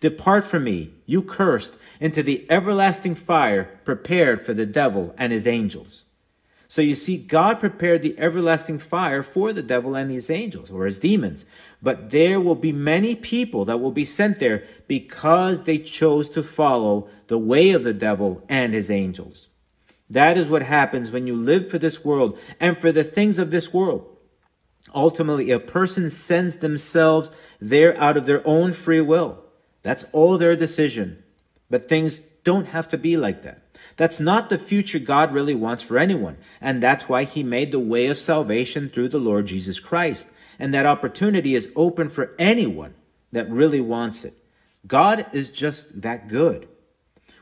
Depart 0.00 0.44
from 0.44 0.64
me, 0.64 0.94
you 1.06 1.22
cursed, 1.22 1.76
into 2.00 2.20
the 2.20 2.50
everlasting 2.50 3.14
fire 3.14 3.78
prepared 3.84 4.44
for 4.44 4.54
the 4.54 4.66
devil 4.66 5.14
and 5.16 5.32
his 5.32 5.46
angels. 5.46 6.04
So 6.66 6.82
you 6.82 6.96
see, 6.96 7.16
God 7.16 7.60
prepared 7.60 8.02
the 8.02 8.18
everlasting 8.18 8.78
fire 8.78 9.22
for 9.22 9.52
the 9.52 9.62
devil 9.62 9.94
and 9.94 10.10
his 10.10 10.30
angels 10.30 10.68
or 10.72 10.84
his 10.84 10.98
demons. 10.98 11.44
But 11.80 12.10
there 12.10 12.40
will 12.40 12.56
be 12.56 12.72
many 12.72 13.14
people 13.14 13.64
that 13.66 13.78
will 13.78 13.92
be 13.92 14.04
sent 14.04 14.40
there 14.40 14.64
because 14.88 15.62
they 15.62 15.78
chose 15.78 16.28
to 16.30 16.42
follow 16.42 17.08
the 17.28 17.38
way 17.38 17.70
of 17.70 17.84
the 17.84 17.94
devil 17.94 18.42
and 18.48 18.74
his 18.74 18.90
angels. 18.90 19.49
That 20.10 20.36
is 20.36 20.48
what 20.48 20.64
happens 20.64 21.12
when 21.12 21.28
you 21.28 21.36
live 21.36 21.70
for 21.70 21.78
this 21.78 22.04
world 22.04 22.36
and 22.58 22.76
for 22.78 22.90
the 22.90 23.04
things 23.04 23.38
of 23.38 23.52
this 23.52 23.72
world. 23.72 24.06
Ultimately, 24.92 25.52
a 25.52 25.60
person 25.60 26.10
sends 26.10 26.56
themselves 26.56 27.30
there 27.60 27.96
out 27.96 28.16
of 28.16 28.26
their 28.26 28.42
own 28.44 28.72
free 28.72 29.00
will. 29.00 29.44
That's 29.82 30.04
all 30.12 30.36
their 30.36 30.56
decision. 30.56 31.22
But 31.70 31.88
things 31.88 32.18
don't 32.18 32.66
have 32.66 32.88
to 32.88 32.98
be 32.98 33.16
like 33.16 33.42
that. 33.42 33.62
That's 33.96 34.18
not 34.18 34.50
the 34.50 34.58
future 34.58 34.98
God 34.98 35.32
really 35.32 35.54
wants 35.54 35.84
for 35.84 35.96
anyone. 35.96 36.38
And 36.60 36.82
that's 36.82 37.08
why 37.08 37.24
he 37.24 37.42
made 37.42 37.70
the 37.70 37.78
way 37.78 38.06
of 38.06 38.18
salvation 38.18 38.88
through 38.88 39.10
the 39.10 39.18
Lord 39.18 39.46
Jesus 39.46 39.78
Christ. 39.78 40.28
And 40.58 40.74
that 40.74 40.86
opportunity 40.86 41.54
is 41.54 41.70
open 41.76 42.08
for 42.08 42.34
anyone 42.38 42.94
that 43.30 43.48
really 43.48 43.80
wants 43.80 44.24
it. 44.24 44.34
God 44.86 45.26
is 45.32 45.50
just 45.50 46.02
that 46.02 46.28
good. 46.28 46.66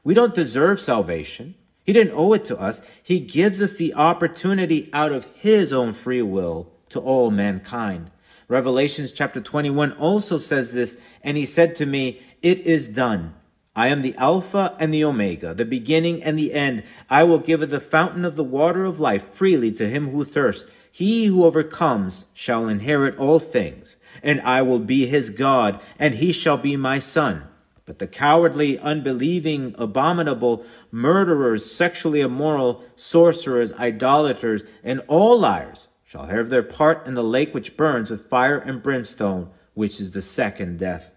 We 0.04 0.14
don't 0.14 0.34
deserve 0.34 0.80
salvation. 0.80 1.54
He 1.88 1.94
didn't 1.94 2.18
owe 2.18 2.34
it 2.34 2.44
to 2.44 2.60
us. 2.60 2.82
He 3.02 3.18
gives 3.18 3.62
us 3.62 3.78
the 3.78 3.94
opportunity 3.94 4.90
out 4.92 5.10
of 5.10 5.24
his 5.34 5.72
own 5.72 5.92
free 5.92 6.20
will 6.20 6.70
to 6.90 7.00
all 7.00 7.30
mankind. 7.30 8.10
Revelations 8.46 9.10
chapter 9.10 9.40
21 9.40 9.92
also 9.92 10.36
says 10.36 10.74
this, 10.74 11.00
and 11.24 11.38
he 11.38 11.46
said 11.46 11.74
to 11.76 11.86
me, 11.86 12.20
It 12.42 12.58
is 12.58 12.88
done. 12.88 13.32
I 13.74 13.88
am 13.88 14.02
the 14.02 14.14
Alpha 14.16 14.76
and 14.78 14.92
the 14.92 15.02
Omega, 15.02 15.54
the 15.54 15.64
beginning 15.64 16.22
and 16.22 16.38
the 16.38 16.52
end. 16.52 16.82
I 17.08 17.24
will 17.24 17.38
give 17.38 17.62
of 17.62 17.70
the 17.70 17.80
fountain 17.80 18.26
of 18.26 18.36
the 18.36 18.44
water 18.44 18.84
of 18.84 19.00
life 19.00 19.26
freely 19.26 19.72
to 19.72 19.88
him 19.88 20.10
who 20.10 20.24
thirsts. 20.24 20.70
He 20.92 21.24
who 21.24 21.42
overcomes 21.42 22.26
shall 22.34 22.68
inherit 22.68 23.16
all 23.16 23.38
things, 23.38 23.96
and 24.22 24.42
I 24.42 24.60
will 24.60 24.78
be 24.78 25.06
his 25.06 25.30
God, 25.30 25.80
and 25.98 26.16
he 26.16 26.32
shall 26.32 26.58
be 26.58 26.76
my 26.76 26.98
son. 26.98 27.47
But 27.88 28.00
the 28.00 28.06
cowardly, 28.06 28.78
unbelieving, 28.78 29.74
abominable, 29.78 30.62
murderers, 30.92 31.64
sexually 31.64 32.20
immoral, 32.20 32.84
sorcerers, 32.96 33.72
idolaters, 33.72 34.62
and 34.84 35.00
all 35.08 35.38
liars 35.38 35.88
shall 36.04 36.26
have 36.26 36.50
their 36.50 36.62
part 36.62 37.06
in 37.06 37.14
the 37.14 37.24
lake 37.24 37.54
which 37.54 37.78
burns 37.78 38.10
with 38.10 38.28
fire 38.28 38.58
and 38.58 38.82
brimstone, 38.82 39.48
which 39.72 40.02
is 40.02 40.10
the 40.10 40.20
second 40.20 40.78
death. 40.78 41.14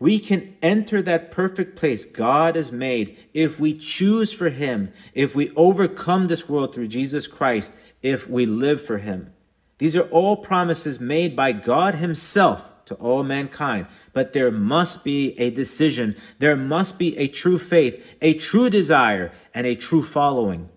We 0.00 0.18
can 0.18 0.56
enter 0.62 1.02
that 1.02 1.30
perfect 1.30 1.76
place 1.76 2.06
God 2.06 2.56
has 2.56 2.72
made 2.72 3.18
if 3.34 3.60
we 3.60 3.74
choose 3.76 4.32
for 4.32 4.48
Him, 4.48 4.90
if 5.12 5.36
we 5.36 5.50
overcome 5.54 6.28
this 6.28 6.48
world 6.48 6.74
through 6.74 6.88
Jesus 6.88 7.26
Christ, 7.26 7.74
if 8.02 8.26
we 8.26 8.46
live 8.46 8.80
for 8.80 8.96
Him. 8.96 9.34
These 9.76 9.96
are 9.96 10.08
all 10.08 10.38
promises 10.38 10.98
made 10.98 11.36
by 11.36 11.52
God 11.52 11.96
Himself 11.96 12.72
to 12.88 12.94
all 12.96 13.22
mankind. 13.22 13.86
But 14.12 14.32
there 14.32 14.50
must 14.50 15.04
be 15.04 15.38
a 15.38 15.50
decision. 15.50 16.16
There 16.38 16.56
must 16.56 16.98
be 16.98 17.16
a 17.16 17.28
true 17.28 17.58
faith, 17.58 18.16
a 18.20 18.34
true 18.34 18.68
desire, 18.68 19.32
and 19.54 19.66
a 19.66 19.76
true 19.76 20.02
following. 20.02 20.68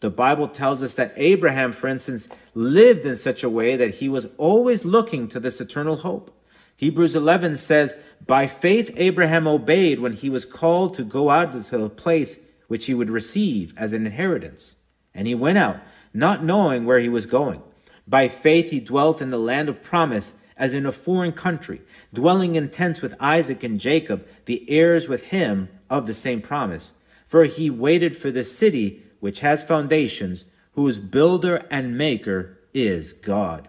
The 0.00 0.10
Bible 0.10 0.48
tells 0.48 0.82
us 0.82 0.94
that 0.94 1.14
Abraham, 1.16 1.72
for 1.72 1.88
instance, 1.88 2.28
lived 2.54 3.06
in 3.06 3.16
such 3.16 3.42
a 3.42 3.50
way 3.50 3.76
that 3.76 3.96
he 3.96 4.08
was 4.08 4.28
always 4.36 4.84
looking 4.84 5.26
to 5.28 5.40
this 5.40 5.60
eternal 5.60 5.96
hope. 5.96 6.32
Hebrews 6.76 7.16
11 7.16 7.56
says, 7.56 7.96
By 8.26 8.46
faith 8.46 8.90
Abraham 8.96 9.48
obeyed 9.48 10.00
when 10.00 10.12
he 10.12 10.28
was 10.28 10.44
called 10.44 10.94
to 10.94 11.02
go 11.02 11.30
out 11.30 11.52
to 11.52 11.78
the 11.78 11.88
place 11.88 12.40
which 12.68 12.86
he 12.86 12.94
would 12.94 13.08
receive 13.08 13.72
as 13.78 13.92
an 13.94 14.04
inheritance. 14.04 14.76
And 15.14 15.26
he 15.26 15.34
went 15.34 15.56
out, 15.56 15.78
not 16.12 16.44
knowing 16.44 16.84
where 16.84 16.98
he 16.98 17.08
was 17.08 17.24
going. 17.24 17.62
By 18.06 18.28
faith 18.28 18.70
he 18.70 18.80
dwelt 18.80 19.22
in 19.22 19.30
the 19.30 19.38
land 19.38 19.68
of 19.68 19.82
promise, 19.82 20.34
as 20.56 20.72
in 20.72 20.86
a 20.86 20.92
foreign 20.92 21.32
country, 21.32 21.82
dwelling 22.12 22.56
in 22.56 22.70
tents 22.70 23.02
with 23.02 23.14
Isaac 23.20 23.62
and 23.62 23.78
Jacob, 23.78 24.26
the 24.46 24.68
heirs 24.70 25.08
with 25.08 25.24
him 25.24 25.68
of 25.90 26.06
the 26.06 26.14
same 26.14 26.40
promise. 26.40 26.92
For 27.26 27.44
he 27.44 27.68
waited 27.68 28.16
for 28.16 28.30
the 28.30 28.44
city 28.44 29.02
which 29.20 29.40
has 29.40 29.64
foundations, 29.64 30.44
whose 30.72 30.98
builder 30.98 31.66
and 31.70 31.98
maker 31.98 32.58
is 32.72 33.12
God. 33.12 33.68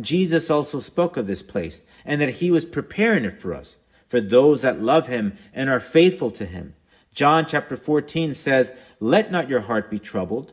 Jesus 0.00 0.50
also 0.50 0.80
spoke 0.80 1.16
of 1.16 1.26
this 1.26 1.42
place 1.42 1.82
and 2.04 2.20
that 2.20 2.34
he 2.34 2.50
was 2.50 2.64
preparing 2.64 3.24
it 3.24 3.40
for 3.40 3.52
us, 3.52 3.76
for 4.06 4.20
those 4.20 4.62
that 4.62 4.80
love 4.80 5.06
him 5.08 5.36
and 5.52 5.68
are 5.68 5.80
faithful 5.80 6.30
to 6.32 6.46
him. 6.46 6.74
John 7.12 7.44
chapter 7.46 7.76
14 7.76 8.34
says, 8.34 8.72
Let 8.98 9.30
not 9.30 9.48
your 9.48 9.60
heart 9.60 9.90
be 9.90 9.98
troubled. 9.98 10.52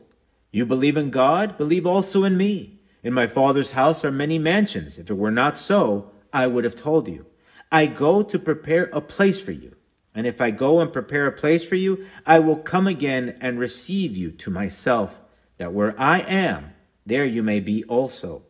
You 0.50 0.66
believe 0.66 0.96
in 0.96 1.10
God, 1.10 1.56
believe 1.56 1.86
also 1.86 2.24
in 2.24 2.36
me. 2.36 2.77
In 3.02 3.14
my 3.14 3.26
Father's 3.26 3.72
house 3.72 4.04
are 4.04 4.10
many 4.10 4.38
mansions. 4.38 4.98
If 4.98 5.10
it 5.10 5.14
were 5.14 5.30
not 5.30 5.56
so, 5.56 6.10
I 6.32 6.46
would 6.46 6.64
have 6.64 6.76
told 6.76 7.08
you. 7.08 7.26
I 7.70 7.86
go 7.86 8.22
to 8.22 8.38
prepare 8.38 8.84
a 8.92 9.00
place 9.00 9.42
for 9.42 9.52
you. 9.52 9.76
And 10.14 10.26
if 10.26 10.40
I 10.40 10.50
go 10.50 10.80
and 10.80 10.92
prepare 10.92 11.26
a 11.26 11.32
place 11.32 11.64
for 11.64 11.76
you, 11.76 12.04
I 12.26 12.38
will 12.40 12.56
come 12.56 12.86
again 12.86 13.36
and 13.40 13.58
receive 13.58 14.16
you 14.16 14.32
to 14.32 14.50
myself, 14.50 15.20
that 15.58 15.72
where 15.72 15.94
I 16.00 16.20
am, 16.20 16.72
there 17.06 17.24
you 17.24 17.42
may 17.42 17.60
be 17.60 17.84
also. 17.84 18.42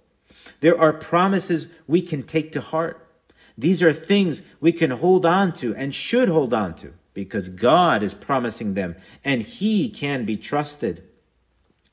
There 0.60 0.80
are 0.80 0.92
promises 0.92 1.68
we 1.86 2.00
can 2.00 2.22
take 2.22 2.52
to 2.52 2.60
heart. 2.60 3.06
These 3.56 3.82
are 3.82 3.92
things 3.92 4.42
we 4.60 4.72
can 4.72 4.92
hold 4.92 5.26
on 5.26 5.52
to 5.54 5.74
and 5.74 5.94
should 5.94 6.28
hold 6.28 6.54
on 6.54 6.74
to 6.76 6.94
because 7.12 7.48
God 7.48 8.02
is 8.02 8.14
promising 8.14 8.74
them 8.74 8.96
and 9.24 9.42
He 9.42 9.90
can 9.90 10.24
be 10.24 10.36
trusted. 10.36 11.02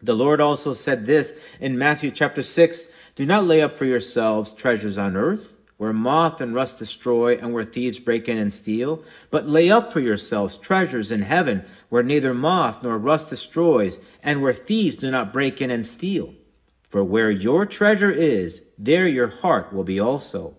The 0.05 0.13
Lord 0.15 0.39
also 0.39 0.75
said 0.75 1.07
this 1.07 1.33
in 1.59 1.79
Matthew 1.79 2.11
chapter 2.11 2.43
6 2.43 2.89
Do 3.15 3.25
not 3.25 3.45
lay 3.45 3.59
up 3.59 3.75
for 3.75 3.85
yourselves 3.85 4.53
treasures 4.53 4.99
on 4.99 5.17
earth, 5.17 5.55
where 5.77 5.93
moth 5.93 6.39
and 6.39 6.53
rust 6.53 6.77
destroy 6.77 7.37
and 7.37 7.51
where 7.55 7.63
thieves 7.63 7.97
break 7.97 8.29
in 8.29 8.37
and 8.37 8.53
steal, 8.53 9.03
but 9.31 9.47
lay 9.47 9.71
up 9.71 9.91
for 9.91 10.01
yourselves 10.01 10.59
treasures 10.59 11.11
in 11.11 11.23
heaven, 11.23 11.65
where 11.89 12.03
neither 12.03 12.35
moth 12.35 12.83
nor 12.83 12.99
rust 12.99 13.29
destroys, 13.29 13.97
and 14.21 14.43
where 14.43 14.53
thieves 14.53 14.97
do 14.97 15.09
not 15.09 15.33
break 15.33 15.59
in 15.59 15.71
and 15.71 15.87
steal. 15.87 16.35
For 16.83 17.03
where 17.03 17.31
your 17.31 17.65
treasure 17.65 18.11
is, 18.11 18.61
there 18.77 19.07
your 19.07 19.29
heart 19.29 19.73
will 19.73 19.83
be 19.83 19.99
also. 19.99 20.55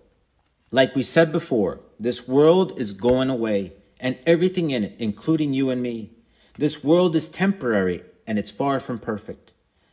Like 0.73 0.97
we 0.97 1.05
said 1.05 1.31
before, 1.31 1.83
this 2.01 2.27
world 2.27 2.81
is 2.81 2.91
going 2.91 3.31
away, 3.31 3.75
and 4.01 4.19
everything 4.27 4.73
in 4.73 4.83
it, 4.83 4.97
including 4.99 5.55
you 5.55 5.71
and 5.71 5.81
me. 5.81 6.11
This 6.59 6.83
world 6.83 7.15
is 7.15 7.29
temporary, 7.29 8.03
and 8.27 8.39
it's 8.39 8.51
far 8.51 8.81
from 8.81 8.99
perfect. 8.99 9.53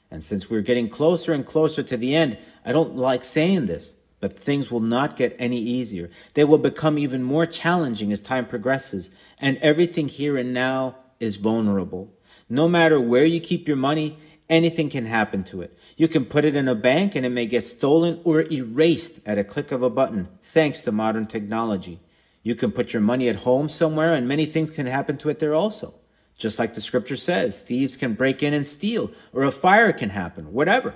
And 0.10 0.24
since 0.24 0.50
we're 0.50 0.62
getting 0.62 0.90
closer 0.90 1.34
and 1.34 1.46
closer 1.46 1.84
to 1.84 1.98
the 1.98 2.16
end, 2.16 2.38
I 2.66 2.72
don't 2.72 2.96
like 2.96 3.25
saying 3.25 3.66
this, 3.66 3.96
but 4.20 4.38
things 4.38 4.72
will 4.72 4.80
not 4.80 5.18
get 5.18 5.36
any 5.40 5.58
easier. 5.58 6.10
They 6.34 6.44
will 6.44 6.58
become 6.58 6.98
even 6.98 7.24
more 7.24 7.46
challenging 7.46 8.12
as 8.12 8.22
time 8.22 8.46
progresses, 8.46 9.10
and 9.40 9.58
everything 9.58 10.08
here 10.08 10.38
and 10.38 10.54
now 10.54 10.98
is 11.20 11.38
vulnerable. 11.38 12.13
No 12.48 12.68
matter 12.68 13.00
where 13.00 13.25
you 13.25 13.40
keep 13.40 13.68
your 13.68 13.78
money, 13.78 14.18
anything 14.50 14.90
can 14.90 15.06
happen 15.06 15.44
to 15.46 15.62
it. 15.62 15.78
You 15.98 16.08
can 16.08 16.25
put 16.25 16.46
it 16.46 16.56
in 16.56 16.68
a 16.68 16.75
bank 16.75 17.16
and 17.16 17.25
it 17.25 17.30
may 17.30 17.46
get 17.46 17.63
stolen 17.63 18.20
or 18.24 18.46
erased 18.52 19.20
at 19.25 19.38
a 19.38 19.44
click 19.44 19.72
of 19.72 19.82
a 19.82 19.90
button, 19.90 20.28
thanks 20.42 20.82
to 20.82 20.92
modern 20.92 21.25
technology. 21.25 22.00
You 22.44 22.56
can 22.56 22.72
put 22.72 22.94
your 22.94 23.02
money 23.02 23.30
at 23.30 23.38
home 23.38 23.70
somewhere 23.70 24.13
and 24.13 24.28
many 24.28 24.46
things 24.46 24.70
can 24.70 24.86
happen 24.86 25.18
to 25.18 25.30
it 25.30 25.40
there 25.40 25.56
also. 25.56 25.96
Just 26.43 26.59
like 26.59 26.75
the 26.75 26.81
scripture 26.81 27.15
says, 27.15 27.62
thieves 27.62 27.95
can 27.95 28.15
break 28.15 28.43
in 28.43 28.53
and 28.53 28.67
steal, 28.67 29.12
or 29.31 29.43
a 29.43 29.51
fire 29.51 29.93
can 29.93 30.09
happen, 30.09 30.51
whatever. 30.51 30.93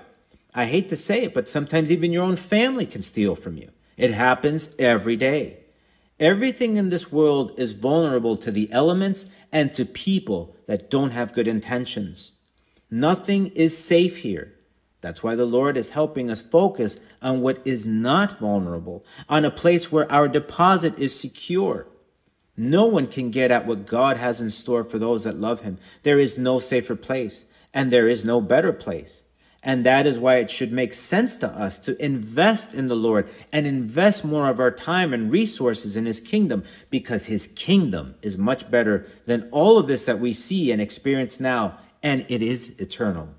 I 0.53 0.65
hate 0.65 0.89
to 0.89 0.97
say 0.97 1.23
it, 1.23 1.33
but 1.33 1.47
sometimes 1.47 1.89
even 1.89 2.11
your 2.11 2.25
own 2.25 2.35
family 2.35 2.85
can 2.85 3.01
steal 3.01 3.33
from 3.33 3.55
you. 3.55 3.71
It 3.95 4.11
happens 4.11 4.75
every 4.77 5.15
day. 5.15 5.59
Everything 6.19 6.75
in 6.75 6.89
this 6.89 7.13
world 7.13 7.53
is 7.57 7.71
vulnerable 7.71 8.35
to 8.35 8.51
the 8.51 8.69
elements 8.73 9.27
and 9.49 9.73
to 9.75 9.85
people 9.85 10.53
that 10.65 10.89
don't 10.89 11.11
have 11.11 11.33
good 11.33 11.47
intentions. 11.47 12.33
Nothing 12.91 13.47
is 13.55 13.77
safe 13.77 14.17
here. 14.17 14.53
That's 14.99 15.23
why 15.23 15.35
the 15.35 15.45
Lord 15.45 15.77
is 15.77 15.91
helping 15.91 16.29
us 16.29 16.41
focus 16.41 16.99
on 17.21 17.39
what 17.39 17.65
is 17.65 17.85
not 17.85 18.37
vulnerable, 18.37 19.05
on 19.29 19.45
a 19.45 19.49
place 19.49 19.93
where 19.93 20.11
our 20.11 20.27
deposit 20.27 20.99
is 20.99 21.17
secure. 21.17 21.87
No 22.57 22.87
one 22.87 23.05
can 23.05 23.29
get 23.29 23.51
at 23.51 23.67
what 23.67 23.85
God 23.85 24.17
has 24.17 24.41
in 24.41 24.49
store 24.49 24.83
for 24.83 24.97
those 24.97 25.23
that 25.23 25.39
love 25.39 25.61
Him. 25.61 25.77
There 26.01 26.17
is 26.17 26.39
no 26.39 26.59
safer 26.59 26.95
place, 26.95 27.45
and 27.71 27.91
there 27.91 28.07
is 28.07 28.25
no 28.25 28.41
better 28.41 28.73
place. 28.73 29.21
And 29.61 29.85
that 29.85 30.05
is 30.05 30.17
why 30.17 30.37
it 30.37 30.49
should 30.49 30.71
make 30.71 30.93
sense 30.93 31.35
to 31.37 31.47
us 31.47 31.77
to 31.79 32.03
invest 32.03 32.73
in 32.73 32.87
the 32.87 32.95
Lord 32.95 33.29
and 33.51 33.67
invest 33.67 34.23
more 34.23 34.49
of 34.49 34.59
our 34.59 34.71
time 34.71 35.13
and 35.13 35.31
resources 35.31 35.95
in 35.95 36.05
His 36.05 36.19
kingdom 36.19 36.63
because 36.89 37.27
His 37.27 37.47
kingdom 37.47 38.15
is 38.21 38.37
much 38.37 38.71
better 38.71 39.05
than 39.25 39.49
all 39.51 39.77
of 39.77 39.87
this 39.87 40.05
that 40.05 40.19
we 40.19 40.33
see 40.33 40.71
and 40.71 40.81
experience 40.81 41.39
now, 41.39 41.77
and 42.01 42.25
it 42.29 42.41
is 42.41 42.79
eternal. 42.79 43.29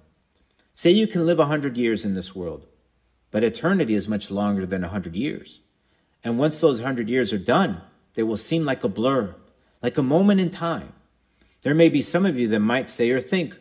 Say 0.74 0.90
you 0.90 1.08
can 1.08 1.26
live 1.26 1.40
a 1.40 1.46
hundred 1.46 1.76
years 1.76 2.04
in 2.04 2.14
this 2.14 2.36
world, 2.36 2.66
but 3.32 3.42
eternity 3.42 3.94
is 3.94 4.06
much 4.06 4.30
longer 4.30 4.64
than 4.64 4.84
a 4.84 4.88
hundred 4.88 5.16
years. 5.16 5.60
And 6.22 6.38
once 6.38 6.60
those 6.60 6.82
hundred 6.82 7.08
years 7.08 7.32
are 7.32 7.38
done, 7.38 7.80
they 8.18 8.24
will 8.24 8.36
seem 8.36 8.64
like 8.64 8.82
a 8.82 8.88
blur, 8.88 9.36
like 9.80 9.96
a 9.96 10.02
moment 10.02 10.40
in 10.40 10.50
time. 10.50 10.92
There 11.62 11.72
may 11.72 11.88
be 11.88 12.02
some 12.02 12.26
of 12.26 12.36
you 12.36 12.48
that 12.48 12.58
might 12.58 12.90
say 12.90 13.10
or 13.12 13.20
think, 13.20 13.56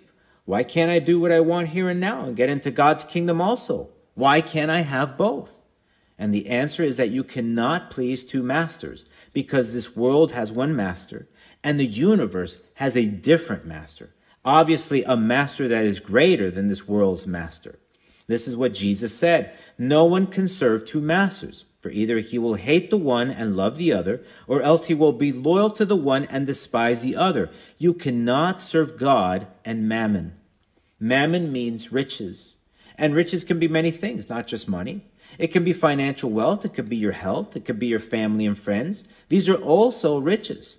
why 0.45 0.63
can't 0.63 0.89
I 0.89 0.97
do 0.97 1.19
what 1.19 1.31
I 1.31 1.41
want 1.41 1.69
here 1.69 1.89
and 1.89 1.99
now 1.99 2.25
and 2.25 2.35
get 2.35 2.49
into 2.49 2.71
God's 2.71 3.03
kingdom 3.03 3.39
also? 3.39 3.89
Why 4.15 4.41
can't 4.41 4.71
I 4.71 4.81
have 4.81 5.15
both? 5.15 5.59
And 6.17 6.33
the 6.33 6.47
answer 6.47 6.81
is 6.81 6.97
that 6.97 7.11
you 7.11 7.23
cannot 7.23 7.91
please 7.91 8.25
two 8.25 8.41
masters 8.41 9.05
because 9.31 9.73
this 9.73 9.95
world 9.95 10.31
has 10.31 10.51
one 10.51 10.75
master 10.75 11.27
and 11.63 11.79
the 11.79 11.85
universe 11.85 12.61
has 12.77 12.97
a 12.97 13.05
different 13.05 13.65
master 13.65 14.09
obviously 14.47 15.03
a 15.03 15.17
master 15.17 15.67
that 15.67 15.85
is 15.85 15.99
greater 15.99 16.49
than 16.49 16.69
this 16.69 16.87
world's 16.87 17.27
master. 17.27 17.77
This 18.27 18.47
is 18.47 18.55
what 18.55 18.73
Jesus 18.73 19.13
said 19.13 19.53
No 19.77 20.05
one 20.05 20.25
can 20.25 20.47
serve 20.47 20.85
two 20.85 21.01
masters, 21.01 21.65
for 21.79 21.89
either 21.89 22.19
he 22.19 22.37
will 22.37 22.55
hate 22.55 22.89
the 22.89 22.97
one 22.97 23.29
and 23.29 23.55
love 23.55 23.77
the 23.77 23.93
other, 23.93 24.23
or 24.47 24.61
else 24.61 24.85
he 24.85 24.93
will 24.93 25.13
be 25.13 25.31
loyal 25.31 25.69
to 25.71 25.85
the 25.85 25.95
one 25.95 26.25
and 26.25 26.45
despise 26.45 27.01
the 27.01 27.15
other. 27.15 27.49
You 27.77 27.93
cannot 27.93 28.61
serve 28.61 28.97
God 28.97 29.47
and 29.63 29.87
mammon. 29.87 30.35
Mammon 30.99 31.51
means 31.51 31.91
riches, 31.91 32.55
and 32.97 33.13
riches 33.13 33.43
can 33.43 33.59
be 33.59 33.67
many 33.67 33.91
things, 33.91 34.29
not 34.29 34.47
just 34.47 34.67
money. 34.67 35.05
It 35.37 35.47
can 35.47 35.63
be 35.63 35.73
financial 35.73 36.31
wealth, 36.31 36.65
it 36.65 36.73
could 36.73 36.89
be 36.89 36.97
your 36.97 37.11
health, 37.11 37.55
it 37.55 37.65
could 37.65 37.77
be 37.77 37.87
your 37.87 37.99
family 37.99 38.45
and 38.45 38.57
friends. 38.57 39.03
These 39.29 39.47
are 39.47 39.55
also 39.55 40.17
riches. 40.17 40.77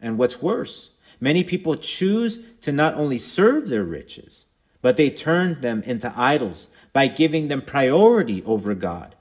And 0.00 0.18
what's 0.18 0.42
worse, 0.42 0.90
Many 1.20 1.44
people 1.44 1.76
choose 1.76 2.40
to 2.60 2.72
not 2.72 2.94
only 2.94 3.18
serve 3.18 3.68
their 3.68 3.84
riches, 3.84 4.46
but 4.82 4.96
they 4.96 5.10
turn 5.10 5.60
them 5.60 5.82
into 5.82 6.12
idols 6.16 6.68
by 6.92 7.08
giving 7.08 7.48
them 7.48 7.62
priority 7.62 8.42
over 8.44 8.74
God. 8.74 9.15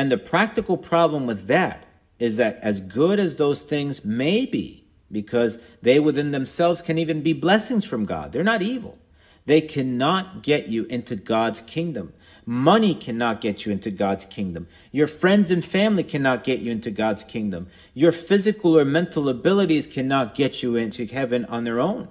And 0.00 0.10
the 0.10 0.16
practical 0.16 0.78
problem 0.78 1.26
with 1.26 1.46
that 1.48 1.84
is 2.18 2.38
that 2.38 2.58
as 2.62 2.80
good 2.80 3.20
as 3.20 3.36
those 3.36 3.60
things 3.60 4.02
may 4.02 4.46
be, 4.46 4.86
because 5.12 5.58
they 5.82 6.00
within 6.00 6.30
themselves 6.30 6.80
can 6.80 6.96
even 6.96 7.20
be 7.20 7.34
blessings 7.34 7.84
from 7.84 8.06
God, 8.06 8.32
they're 8.32 8.42
not 8.42 8.62
evil. 8.62 8.96
They 9.44 9.60
cannot 9.60 10.42
get 10.42 10.68
you 10.68 10.84
into 10.86 11.16
God's 11.16 11.60
kingdom. 11.60 12.14
Money 12.46 12.94
cannot 12.94 13.42
get 13.42 13.66
you 13.66 13.72
into 13.72 13.90
God's 13.90 14.24
kingdom. 14.24 14.68
Your 14.90 15.06
friends 15.06 15.50
and 15.50 15.62
family 15.62 16.02
cannot 16.02 16.44
get 16.44 16.60
you 16.60 16.72
into 16.72 16.90
God's 16.90 17.22
kingdom. 17.22 17.66
Your 17.92 18.10
physical 18.10 18.78
or 18.78 18.86
mental 18.86 19.28
abilities 19.28 19.86
cannot 19.86 20.34
get 20.34 20.62
you 20.62 20.76
into 20.76 21.04
heaven 21.04 21.44
on 21.44 21.64
their 21.64 21.78
own. 21.78 22.08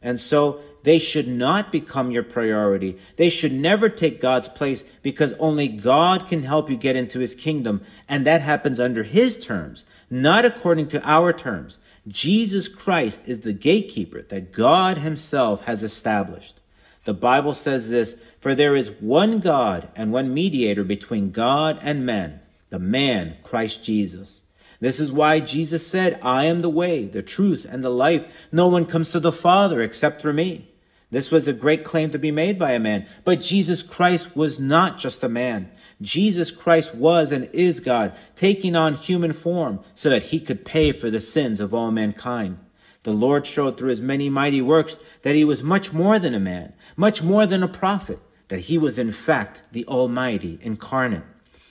And 0.00 0.20
so 0.20 0.60
they 0.84 0.98
should 0.98 1.26
not 1.26 1.72
become 1.72 2.10
your 2.10 2.22
priority. 2.22 2.98
They 3.16 3.30
should 3.30 3.52
never 3.52 3.88
take 3.88 4.20
God's 4.20 4.48
place 4.48 4.84
because 5.02 5.32
only 5.38 5.66
God 5.66 6.28
can 6.28 6.42
help 6.42 6.68
you 6.68 6.76
get 6.76 6.94
into 6.94 7.20
his 7.20 7.34
kingdom. 7.34 7.80
And 8.06 8.26
that 8.26 8.42
happens 8.42 8.78
under 8.78 9.02
his 9.02 9.42
terms, 9.42 9.86
not 10.10 10.44
according 10.44 10.88
to 10.88 11.02
our 11.02 11.32
terms. 11.32 11.78
Jesus 12.06 12.68
Christ 12.68 13.22
is 13.24 13.40
the 13.40 13.54
gatekeeper 13.54 14.22
that 14.28 14.52
God 14.52 14.98
himself 14.98 15.62
has 15.62 15.82
established. 15.82 16.60
The 17.06 17.14
Bible 17.14 17.54
says 17.54 17.88
this 17.88 18.16
For 18.38 18.54
there 18.54 18.76
is 18.76 18.90
one 18.90 19.40
God 19.40 19.88
and 19.96 20.12
one 20.12 20.34
mediator 20.34 20.84
between 20.84 21.30
God 21.30 21.78
and 21.80 22.04
men, 22.04 22.40
the 22.68 22.78
man, 22.78 23.38
Christ 23.42 23.82
Jesus. 23.82 24.42
This 24.80 25.00
is 25.00 25.10
why 25.10 25.40
Jesus 25.40 25.86
said, 25.86 26.20
I 26.22 26.44
am 26.44 26.60
the 26.60 26.68
way, 26.68 27.06
the 27.06 27.22
truth, 27.22 27.66
and 27.66 27.82
the 27.82 27.88
life. 27.88 28.48
No 28.52 28.66
one 28.66 28.84
comes 28.84 29.10
to 29.12 29.20
the 29.20 29.32
Father 29.32 29.80
except 29.80 30.20
through 30.20 30.34
me. 30.34 30.68
This 31.14 31.30
was 31.30 31.46
a 31.46 31.52
great 31.52 31.84
claim 31.84 32.10
to 32.10 32.18
be 32.18 32.32
made 32.32 32.58
by 32.58 32.72
a 32.72 32.80
man. 32.80 33.06
But 33.22 33.40
Jesus 33.40 33.84
Christ 33.84 34.34
was 34.34 34.58
not 34.58 34.98
just 34.98 35.22
a 35.22 35.28
man. 35.28 35.70
Jesus 36.02 36.50
Christ 36.50 36.92
was 36.92 37.30
and 37.30 37.48
is 37.52 37.78
God, 37.78 38.14
taking 38.34 38.74
on 38.74 38.94
human 38.94 39.32
form 39.32 39.78
so 39.94 40.10
that 40.10 40.24
he 40.24 40.40
could 40.40 40.64
pay 40.64 40.90
for 40.90 41.10
the 41.10 41.20
sins 41.20 41.60
of 41.60 41.72
all 41.72 41.92
mankind. 41.92 42.58
The 43.04 43.12
Lord 43.12 43.46
showed 43.46 43.78
through 43.78 43.90
his 43.90 44.00
many 44.00 44.28
mighty 44.28 44.60
works 44.60 44.98
that 45.22 45.36
he 45.36 45.44
was 45.44 45.62
much 45.62 45.92
more 45.92 46.18
than 46.18 46.34
a 46.34 46.40
man, 46.40 46.72
much 46.96 47.22
more 47.22 47.46
than 47.46 47.62
a 47.62 47.68
prophet, 47.68 48.18
that 48.48 48.60
he 48.60 48.76
was 48.76 48.98
in 48.98 49.12
fact 49.12 49.62
the 49.70 49.86
Almighty 49.86 50.58
incarnate. 50.62 51.22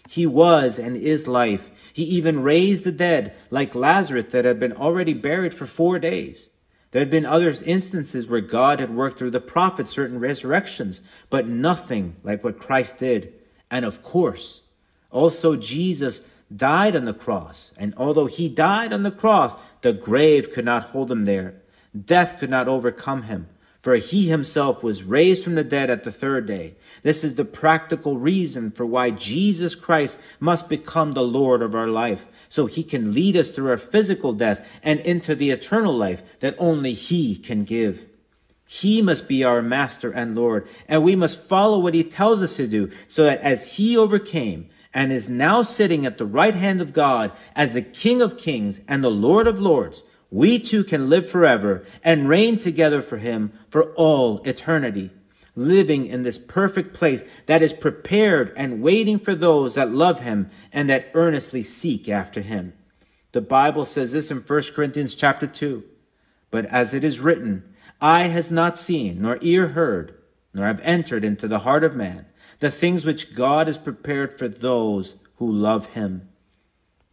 He 0.07 0.25
was 0.25 0.79
and 0.79 0.95
is 0.95 1.27
life. 1.27 1.69
He 1.91 2.03
even 2.03 2.43
raised 2.43 2.85
the 2.85 2.93
dead, 2.93 3.33
like 3.49 3.75
Lazarus 3.75 4.31
that 4.31 4.45
had 4.45 4.57
been 4.57 4.71
already 4.73 5.13
buried 5.13 5.53
for 5.53 5.65
four 5.65 5.99
days. 5.99 6.49
There 6.93 6.99
had 6.99 7.09
been 7.09 7.25
other 7.25 7.55
instances 7.65 8.27
where 8.27 8.39
God 8.39 8.79
had 8.79 8.95
worked 8.95 9.17
through 9.17 9.31
the 9.31 9.41
prophets 9.41 9.91
certain 9.91 10.19
resurrections, 10.19 11.01
but 11.31 11.47
nothing 11.47 12.17
like 12.21 12.43
what 12.43 12.59
Christ 12.59 12.99
did. 12.99 13.33
And 13.71 13.83
of 13.83 14.03
course, 14.03 14.61
also 15.09 15.55
Jesus 15.55 16.21
died 16.55 16.95
on 16.95 17.05
the 17.05 17.13
cross. 17.13 17.71
And 17.77 17.95
although 17.97 18.27
he 18.27 18.47
died 18.47 18.93
on 18.93 19.01
the 19.01 19.09
cross, 19.09 19.57
the 19.81 19.91
grave 19.91 20.53
could 20.53 20.65
not 20.65 20.83
hold 20.83 21.09
him 21.09 21.25
there. 21.25 21.55
Death 21.99 22.37
could 22.39 22.51
not 22.51 22.67
overcome 22.67 23.23
him, 23.23 23.47
for 23.83 23.95
he 23.95 24.29
himself 24.29 24.81
was 24.81 25.03
raised 25.03 25.43
from 25.43 25.55
the 25.55 25.63
dead 25.63 25.89
at 25.89 26.05
the 26.05 26.11
third 26.11 26.45
day. 26.45 26.73
This 27.03 27.21
is 27.21 27.35
the 27.35 27.43
practical 27.43 28.17
reason 28.17 28.71
for 28.71 28.85
why 28.85 29.09
Jesus 29.11 29.75
Christ 29.75 30.19
must 30.39 30.69
become 30.69 31.11
the 31.11 31.21
Lord 31.21 31.61
of 31.61 31.75
our 31.75 31.89
life, 31.89 32.25
so 32.47 32.65
he 32.65 32.81
can 32.81 33.13
lead 33.13 33.35
us 33.35 33.49
through 33.49 33.69
our 33.69 33.77
physical 33.77 34.31
death 34.31 34.65
and 34.81 35.01
into 35.01 35.35
the 35.35 35.51
eternal 35.51 35.93
life 35.93 36.23
that 36.39 36.55
only 36.57 36.93
he 36.93 37.35
can 37.35 37.65
give. 37.65 38.07
He 38.65 39.01
must 39.01 39.27
be 39.27 39.43
our 39.43 39.61
master 39.61 40.11
and 40.11 40.33
Lord, 40.33 40.65
and 40.87 41.03
we 41.03 41.17
must 41.17 41.47
follow 41.47 41.77
what 41.77 41.93
he 41.93 42.05
tells 42.05 42.41
us 42.41 42.55
to 42.55 42.67
do, 42.67 42.89
so 43.09 43.25
that 43.25 43.41
as 43.41 43.75
he 43.75 43.97
overcame, 43.97 44.69
and 44.93 45.11
is 45.11 45.27
now 45.27 45.61
sitting 45.61 46.05
at 46.05 46.17
the 46.17 46.25
right 46.25 46.55
hand 46.55 46.79
of 46.79 46.93
God 46.93 47.33
as 47.53 47.73
the 47.73 47.81
King 47.81 48.21
of 48.21 48.37
kings 48.37 48.79
and 48.87 49.03
the 49.03 49.11
Lord 49.11 49.45
of 49.45 49.59
lords, 49.59 50.03
we 50.33 50.57
too 50.57 50.83
can 50.83 51.11
live 51.11 51.29
forever 51.29 51.85
and 52.03 52.27
reign 52.27 52.57
together 52.57 53.03
for 53.03 53.17
him 53.17 53.53
for 53.69 53.93
all 53.93 54.41
eternity, 54.45 55.11
living 55.55 56.07
in 56.07 56.23
this 56.23 56.39
perfect 56.39 56.91
place 56.91 57.23
that 57.45 57.61
is 57.61 57.71
prepared 57.71 58.51
and 58.57 58.81
waiting 58.81 59.19
for 59.19 59.35
those 59.35 59.75
that 59.75 59.91
love 59.91 60.21
him 60.21 60.49
and 60.71 60.89
that 60.89 61.11
earnestly 61.13 61.61
seek 61.61 62.09
after 62.09 62.41
him. 62.41 62.73
The 63.31 63.41
Bible 63.41 63.85
says 63.85 64.13
this 64.13 64.31
in 64.31 64.37
1 64.37 64.61
Corinthians 64.73 65.13
chapter 65.13 65.45
2. 65.45 65.83
But 66.49 66.65
as 66.65 66.95
it 66.95 67.03
is 67.03 67.19
written, 67.19 67.63
eye 68.01 68.23
has 68.23 68.49
not 68.49 68.75
seen, 68.75 69.21
nor 69.21 69.37
ear 69.41 69.69
heard, 69.69 70.15
nor 70.51 70.65
have 70.65 70.81
entered 70.81 71.23
into 71.23 71.47
the 71.47 71.59
heart 71.59 71.83
of 71.83 71.95
man 71.95 72.25
the 72.59 72.71
things 72.71 73.05
which 73.05 73.35
God 73.35 73.67
has 73.67 73.77
prepared 73.77 74.35
for 74.35 74.47
those 74.47 75.13
who 75.35 75.51
love 75.51 75.93
him. 75.93 76.29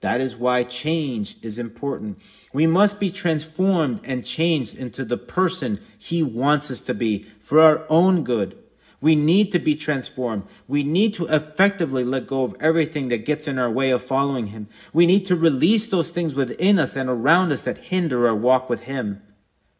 That 0.01 0.21
is 0.21 0.37
why 0.37 0.63
change 0.63 1.37
is 1.43 1.59
important. 1.59 2.19
We 2.53 2.67
must 2.67 2.99
be 2.99 3.11
transformed 3.11 4.01
and 4.03 4.25
changed 4.25 4.77
into 4.77 5.05
the 5.05 5.19
person 5.19 5.81
he 5.99 6.23
wants 6.23 6.71
us 6.71 6.81
to 6.83 6.95
be 6.95 7.27
for 7.39 7.61
our 7.61 7.85
own 7.89 8.25
good. 8.25 8.57
We 9.03 9.15
need 9.15 9.51
to 9.53 9.59
be 9.59 9.75
transformed. 9.77 10.45
We 10.69 10.83
need 10.83 11.15
to 11.15 11.27
effectively 11.27 12.05
let 12.05 12.27
go 12.27 12.45
of 12.45 12.55
everything 12.61 13.09
that 13.09 13.25
gets 13.25 13.49
in 13.49 13.59
our 13.59 13.71
way 13.71 13.91
of 13.91 14.03
following 14.03 14.49
Him. 14.49 14.69
We 14.93 15.07
need 15.07 15.25
to 15.27 15.37
release 15.37 15.89
those 15.89 16.11
things 16.11 16.35
within 16.35 16.79
us 16.79 16.97
and 16.97 17.09
around 17.09 17.53
us 17.53 17.65
that 17.65 17.79
hinder 17.79 18.27
our 18.27 18.35
walk 18.35 18.69
with 18.69 18.83
Him. 18.83 19.23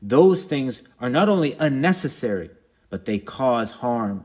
Those 0.01 0.45
things 0.45 0.81
are 1.01 1.11
not 1.11 1.29
only 1.29 1.55
unnecessary, 1.59 2.51
but 2.89 3.05
they 3.05 3.19
cause 3.19 3.71
harm. 3.71 4.25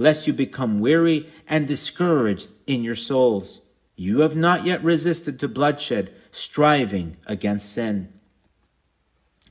lest 0.00 0.26
you 0.26 0.32
become 0.32 0.78
weary 0.78 1.28
and 1.46 1.68
discouraged 1.68 2.48
in 2.66 2.82
your 2.82 2.94
souls. 2.94 3.60
You 3.96 4.20
have 4.20 4.34
not 4.34 4.64
yet 4.64 4.82
resisted 4.82 5.38
to 5.38 5.48
bloodshed, 5.48 6.10
striving 6.30 7.18
against 7.26 7.70
sin. 7.70 8.12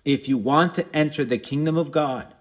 If 0.03 0.27
you 0.27 0.39
want 0.39 0.73
to 0.73 0.87
enter 0.95 1.23
the 1.23 1.37
kingdom 1.37 1.77
of 1.77 1.91
God, 1.91 2.33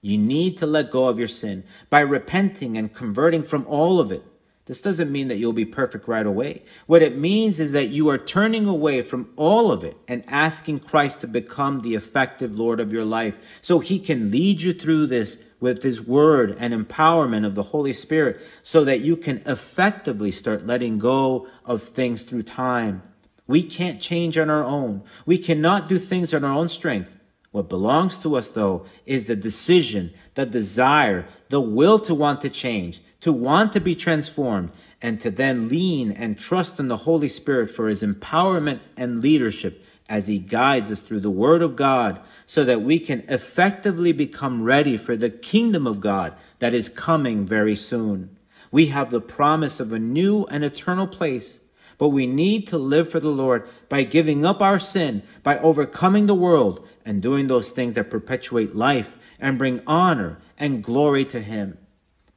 you 0.00 0.16
need 0.16 0.56
to 0.58 0.66
let 0.66 0.92
go 0.92 1.08
of 1.08 1.18
your 1.18 1.26
sin 1.26 1.64
by 1.90 2.00
repenting 2.00 2.78
and 2.78 2.94
converting 2.94 3.42
from 3.42 3.66
all 3.66 3.98
of 3.98 4.12
it 4.12 4.22
this 4.66 4.80
doesn't 4.80 5.12
mean 5.12 5.28
that 5.28 5.36
you'll 5.36 5.52
be 5.52 5.64
perfect 5.64 6.08
right 6.08 6.26
away. 6.26 6.62
What 6.86 7.00
it 7.00 7.16
means 7.16 7.60
is 7.60 7.70
that 7.70 7.90
you 7.90 8.08
are 8.10 8.18
turning 8.18 8.66
away 8.66 9.02
from 9.02 9.32
all 9.36 9.70
of 9.70 9.84
it 9.84 9.96
and 10.08 10.24
asking 10.26 10.80
Christ 10.80 11.20
to 11.20 11.28
become 11.28 11.80
the 11.80 11.94
effective 11.94 12.56
Lord 12.56 12.80
of 12.80 12.92
your 12.92 13.04
life 13.04 13.38
so 13.60 13.78
he 13.78 14.00
can 14.00 14.32
lead 14.32 14.62
you 14.62 14.72
through 14.72 15.06
this 15.06 15.40
with 15.60 15.82
his 15.82 16.00
word 16.00 16.56
and 16.58 16.74
empowerment 16.74 17.46
of 17.46 17.54
the 17.54 17.64
Holy 17.64 17.92
Spirit 17.92 18.40
so 18.62 18.84
that 18.84 19.00
you 19.00 19.16
can 19.16 19.42
effectively 19.46 20.30
start 20.30 20.66
letting 20.66 20.98
go 20.98 21.48
of 21.64 21.82
things 21.82 22.22
through 22.22 22.42
time. 22.42 23.02
We 23.46 23.62
can't 23.62 24.00
change 24.00 24.36
on 24.36 24.50
our 24.50 24.64
own. 24.64 25.02
We 25.24 25.38
cannot 25.38 25.88
do 25.88 25.98
things 25.98 26.34
on 26.34 26.44
our 26.44 26.52
own 26.52 26.68
strength. 26.68 27.14
What 27.52 27.68
belongs 27.68 28.18
to 28.18 28.36
us, 28.36 28.48
though, 28.48 28.84
is 29.06 29.24
the 29.24 29.36
decision, 29.36 30.12
the 30.34 30.44
desire, 30.44 31.26
the 31.48 31.60
will 31.60 31.98
to 32.00 32.14
want 32.14 32.42
to 32.42 32.50
change, 32.50 33.00
to 33.20 33.32
want 33.32 33.72
to 33.72 33.80
be 33.80 33.94
transformed, 33.94 34.72
and 35.00 35.20
to 35.20 35.30
then 35.30 35.68
lean 35.68 36.10
and 36.12 36.38
trust 36.38 36.78
in 36.78 36.88
the 36.88 36.98
Holy 36.98 37.28
Spirit 37.28 37.70
for 37.70 37.88
his 37.88 38.02
empowerment 38.02 38.80
and 38.96 39.22
leadership 39.22 39.82
as 40.08 40.26
he 40.26 40.38
guides 40.38 40.90
us 40.90 41.00
through 41.00 41.20
the 41.20 41.30
Word 41.30 41.62
of 41.62 41.76
God 41.76 42.20
so 42.44 42.64
that 42.64 42.82
we 42.82 42.98
can 42.98 43.24
effectively 43.28 44.12
become 44.12 44.62
ready 44.62 44.96
for 44.96 45.16
the 45.16 45.30
kingdom 45.30 45.86
of 45.86 46.00
God 46.00 46.34
that 46.58 46.74
is 46.74 46.88
coming 46.88 47.44
very 47.44 47.74
soon. 47.74 48.36
We 48.70 48.86
have 48.86 49.10
the 49.10 49.20
promise 49.20 49.80
of 49.80 49.92
a 49.92 49.98
new 49.98 50.44
and 50.44 50.64
eternal 50.64 51.06
place, 51.06 51.60
but 51.98 52.08
we 52.08 52.26
need 52.26 52.66
to 52.68 52.78
live 52.78 53.10
for 53.10 53.20
the 53.20 53.30
Lord 53.30 53.68
by 53.88 54.04
giving 54.04 54.44
up 54.44 54.60
our 54.60 54.78
sin, 54.78 55.22
by 55.42 55.58
overcoming 55.58 56.26
the 56.26 56.34
world, 56.34 56.86
and 57.04 57.22
doing 57.22 57.46
those 57.46 57.70
things 57.70 57.94
that 57.94 58.10
perpetuate 58.10 58.74
life 58.74 59.16
and 59.40 59.58
bring 59.58 59.80
honor 59.86 60.38
and 60.58 60.84
glory 60.84 61.24
to 61.26 61.40
Him. 61.40 61.78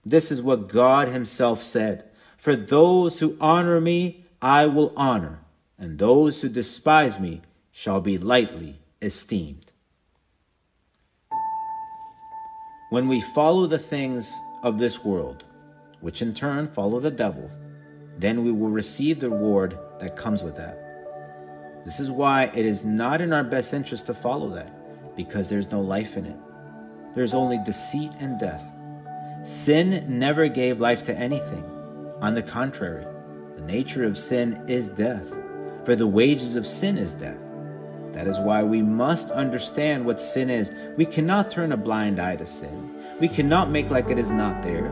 This 0.05 0.31
is 0.31 0.41
what 0.41 0.69
God 0.69 1.07
Himself 1.07 1.61
said 1.61 2.05
For 2.37 2.55
those 2.55 3.19
who 3.19 3.37
honor 3.41 3.81
me, 3.81 4.23
I 4.41 4.65
will 4.65 4.93
honor, 4.95 5.41
and 5.77 5.99
those 5.99 6.41
who 6.41 6.49
despise 6.49 7.19
me 7.19 7.41
shall 7.79 8.01
be 8.01 8.17
lightly 8.17 8.77
esteemed. 9.01 9.71
When 12.89 13.07
we 13.07 13.21
follow 13.21 13.67
the 13.67 13.79
things 13.79 14.37
of 14.63 14.79
this 14.79 15.05
world, 15.05 15.45
which 16.01 16.21
in 16.21 16.33
turn 16.33 16.67
follow 16.67 16.99
the 16.99 17.09
devil, 17.09 17.49
then 18.17 18.43
we 18.43 18.51
will 18.51 18.67
receive 18.67 19.21
the 19.21 19.29
reward 19.29 19.79
that 20.01 20.17
comes 20.17 20.43
with 20.43 20.57
that. 20.57 21.85
This 21.85 22.01
is 22.01 22.11
why 22.11 22.51
it 22.53 22.65
is 22.65 22.83
not 22.83 23.21
in 23.21 23.31
our 23.31 23.45
best 23.45 23.73
interest 23.73 24.07
to 24.07 24.13
follow 24.13 24.49
that, 24.49 25.15
because 25.15 25.47
there's 25.47 25.71
no 25.71 25.79
life 25.79 26.17
in 26.17 26.25
it. 26.25 26.37
There's 27.15 27.33
only 27.33 27.59
deceit 27.63 28.11
and 28.19 28.37
death. 28.37 28.65
Sin 29.45 30.19
never 30.19 30.49
gave 30.49 30.81
life 30.81 31.05
to 31.05 31.15
anything. 31.15 31.63
On 32.19 32.33
the 32.33 32.43
contrary, 32.43 33.05
the 33.55 33.61
nature 33.61 34.03
of 34.03 34.17
sin 34.17 34.65
is 34.67 34.89
death, 34.89 35.33
for 35.85 35.95
the 35.95 36.07
wages 36.07 36.57
of 36.57 36.67
sin 36.67 36.97
is 36.97 37.13
death. 37.13 37.39
That 38.13 38.27
is 38.27 38.39
why 38.39 38.63
we 38.63 38.81
must 38.81 39.29
understand 39.31 40.05
what 40.05 40.19
sin 40.19 40.49
is. 40.49 40.71
We 40.97 41.05
cannot 41.05 41.51
turn 41.51 41.71
a 41.71 41.77
blind 41.77 42.19
eye 42.19 42.35
to 42.37 42.45
sin. 42.45 42.89
We 43.19 43.27
cannot 43.27 43.69
make 43.69 43.89
like 43.89 44.09
it 44.09 44.19
is 44.19 44.31
not 44.31 44.61
there, 44.61 44.87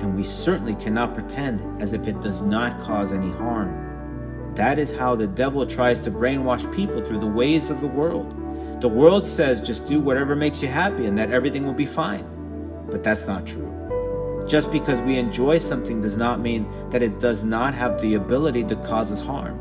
and 0.00 0.14
we 0.14 0.24
certainly 0.24 0.74
cannot 0.74 1.14
pretend 1.14 1.82
as 1.82 1.92
if 1.92 2.06
it 2.06 2.20
does 2.20 2.42
not 2.42 2.80
cause 2.80 3.12
any 3.12 3.30
harm. 3.30 4.54
That 4.54 4.78
is 4.78 4.92
how 4.92 5.14
the 5.14 5.26
devil 5.26 5.66
tries 5.66 5.98
to 6.00 6.10
brainwash 6.10 6.74
people 6.74 7.04
through 7.04 7.20
the 7.20 7.26
ways 7.26 7.70
of 7.70 7.80
the 7.80 7.86
world. 7.86 8.34
The 8.80 8.88
world 8.88 9.26
says 9.26 9.60
just 9.60 9.86
do 9.86 10.00
whatever 10.00 10.36
makes 10.36 10.62
you 10.62 10.68
happy 10.68 11.06
and 11.06 11.16
that 11.18 11.30
everything 11.30 11.64
will 11.64 11.74
be 11.74 11.86
fine. 11.86 12.26
But 12.90 13.02
that's 13.02 13.26
not 13.26 13.46
true. 13.46 13.74
Just 14.48 14.72
because 14.72 15.00
we 15.00 15.18
enjoy 15.18 15.58
something 15.58 16.00
does 16.00 16.16
not 16.16 16.40
mean 16.40 16.66
that 16.90 17.02
it 17.02 17.20
does 17.20 17.44
not 17.44 17.74
have 17.74 18.00
the 18.00 18.14
ability 18.14 18.64
to 18.64 18.76
cause 18.76 19.12
us 19.12 19.24
harm. 19.24 19.60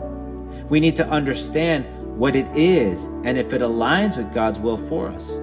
We 0.70 0.80
need 0.80 0.96
to 0.98 1.08
understand 1.08 1.86
what 2.18 2.36
it 2.36 2.48
is 2.56 3.04
and 3.24 3.38
if 3.38 3.54
it 3.54 3.62
aligns 3.62 4.18
with 4.18 4.34
God's 4.34 4.60
will 4.60 4.78
for 4.78 5.08
us. 5.08 5.38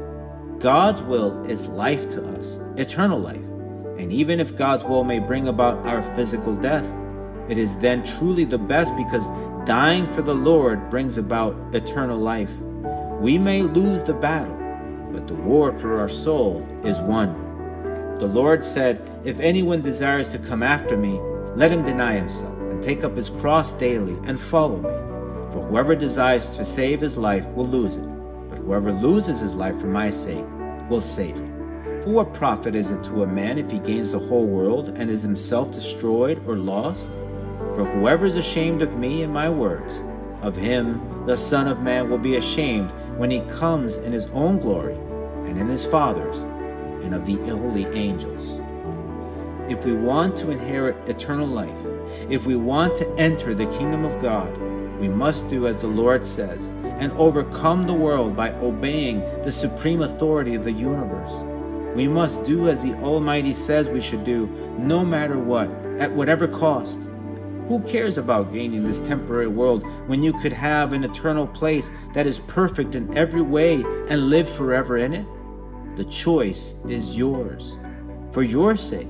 God's 0.58 1.02
will 1.02 1.44
is 1.44 1.68
life 1.68 2.10
to 2.10 2.26
us, 2.36 2.58
eternal 2.76 3.18
life. 3.20 3.36
And 3.96 4.12
even 4.12 4.40
if 4.40 4.56
God's 4.56 4.82
will 4.82 5.04
may 5.04 5.20
bring 5.20 5.46
about 5.46 5.86
our 5.86 6.02
physical 6.16 6.56
death, 6.56 6.84
it 7.48 7.58
is 7.58 7.78
then 7.78 8.02
truly 8.02 8.44
the 8.44 8.58
best 8.58 8.96
because 8.96 9.24
dying 9.68 10.08
for 10.08 10.22
the 10.22 10.34
Lord 10.34 10.90
brings 10.90 11.16
about 11.16 11.54
eternal 11.72 12.18
life. 12.18 12.50
We 13.20 13.38
may 13.38 13.62
lose 13.62 14.02
the 14.02 14.14
battle, 14.14 14.56
but 15.12 15.28
the 15.28 15.36
war 15.36 15.70
for 15.70 16.00
our 16.00 16.08
soul 16.08 16.66
is 16.82 16.98
won. 16.98 17.34
The 18.16 18.26
Lord 18.26 18.64
said, 18.64 19.00
If 19.24 19.38
anyone 19.38 19.80
desires 19.80 20.28
to 20.30 20.38
come 20.38 20.62
after 20.62 20.96
me, 20.96 21.20
let 21.54 21.70
him 21.70 21.84
deny 21.84 22.14
himself 22.14 22.58
and 22.58 22.82
take 22.82 23.04
up 23.04 23.16
his 23.16 23.30
cross 23.30 23.74
daily 23.74 24.18
and 24.24 24.40
follow 24.40 24.78
me. 24.78 25.03
For 25.54 25.64
whoever 25.64 25.94
desires 25.94 26.48
to 26.56 26.64
save 26.64 27.00
his 27.00 27.16
life 27.16 27.46
will 27.54 27.68
lose 27.68 27.94
it, 27.94 28.02
but 28.48 28.58
whoever 28.58 28.90
loses 28.90 29.38
his 29.38 29.54
life 29.54 29.78
for 29.78 29.86
my 29.86 30.10
sake 30.10 30.44
will 30.90 31.00
save 31.00 31.36
it. 31.36 32.02
For 32.02 32.10
what 32.10 32.34
profit 32.34 32.74
is 32.74 32.90
it 32.90 33.04
to 33.04 33.22
a 33.22 33.26
man 33.28 33.56
if 33.56 33.70
he 33.70 33.78
gains 33.78 34.10
the 34.10 34.18
whole 34.18 34.46
world 34.46 34.88
and 34.96 35.08
is 35.08 35.22
himself 35.22 35.70
destroyed 35.70 36.42
or 36.48 36.56
lost? 36.56 37.08
For 37.72 37.84
whoever 37.84 38.26
is 38.26 38.34
ashamed 38.34 38.82
of 38.82 38.98
me 38.98 39.22
and 39.22 39.32
my 39.32 39.48
words, 39.48 40.02
of 40.42 40.56
him 40.56 41.24
the 41.24 41.36
Son 41.36 41.68
of 41.68 41.80
Man 41.80 42.10
will 42.10 42.18
be 42.18 42.34
ashamed 42.34 42.90
when 43.16 43.30
he 43.30 43.42
comes 43.42 43.94
in 43.94 44.12
his 44.12 44.26
own 44.32 44.58
glory 44.58 44.96
and 45.48 45.56
in 45.56 45.68
his 45.68 45.86
Father's 45.86 46.40
and 47.04 47.14
of 47.14 47.26
the 47.26 47.36
holy 47.48 47.86
angels. 47.96 48.58
If 49.68 49.86
we 49.86 49.92
want 49.92 50.36
to 50.38 50.50
inherit 50.50 51.08
eternal 51.08 51.46
life, 51.46 51.70
if 52.28 52.44
we 52.44 52.56
want 52.56 52.96
to 52.96 53.08
enter 53.14 53.54
the 53.54 53.66
kingdom 53.66 54.04
of 54.04 54.20
God, 54.20 54.52
we 55.04 55.10
must 55.10 55.50
do 55.50 55.66
as 55.66 55.76
the 55.82 55.86
Lord 55.86 56.26
says 56.26 56.68
and 56.98 57.12
overcome 57.12 57.86
the 57.86 57.92
world 57.92 58.34
by 58.34 58.52
obeying 58.52 59.20
the 59.42 59.52
supreme 59.52 60.00
authority 60.00 60.54
of 60.54 60.64
the 60.64 60.72
universe. 60.72 61.30
We 61.94 62.08
must 62.08 62.42
do 62.46 62.70
as 62.70 62.82
the 62.82 62.94
Almighty 62.94 63.52
says 63.52 63.90
we 63.90 64.00
should 64.00 64.24
do, 64.24 64.46
no 64.78 65.04
matter 65.04 65.38
what, 65.38 65.68
at 65.98 66.10
whatever 66.10 66.48
cost. 66.48 66.98
Who 67.68 67.80
cares 67.80 68.16
about 68.16 68.50
gaining 68.50 68.82
this 68.82 69.00
temporary 69.00 69.46
world 69.46 69.86
when 70.06 70.22
you 70.22 70.32
could 70.40 70.54
have 70.54 70.94
an 70.94 71.04
eternal 71.04 71.48
place 71.48 71.90
that 72.14 72.26
is 72.26 72.38
perfect 72.38 72.94
in 72.94 73.14
every 73.14 73.42
way 73.42 73.84
and 74.08 74.30
live 74.30 74.48
forever 74.48 74.96
in 74.96 75.12
it? 75.12 75.26
The 75.96 76.06
choice 76.06 76.76
is 76.88 77.14
yours. 77.14 77.76
For 78.32 78.42
your 78.42 78.74
sake, 78.74 79.08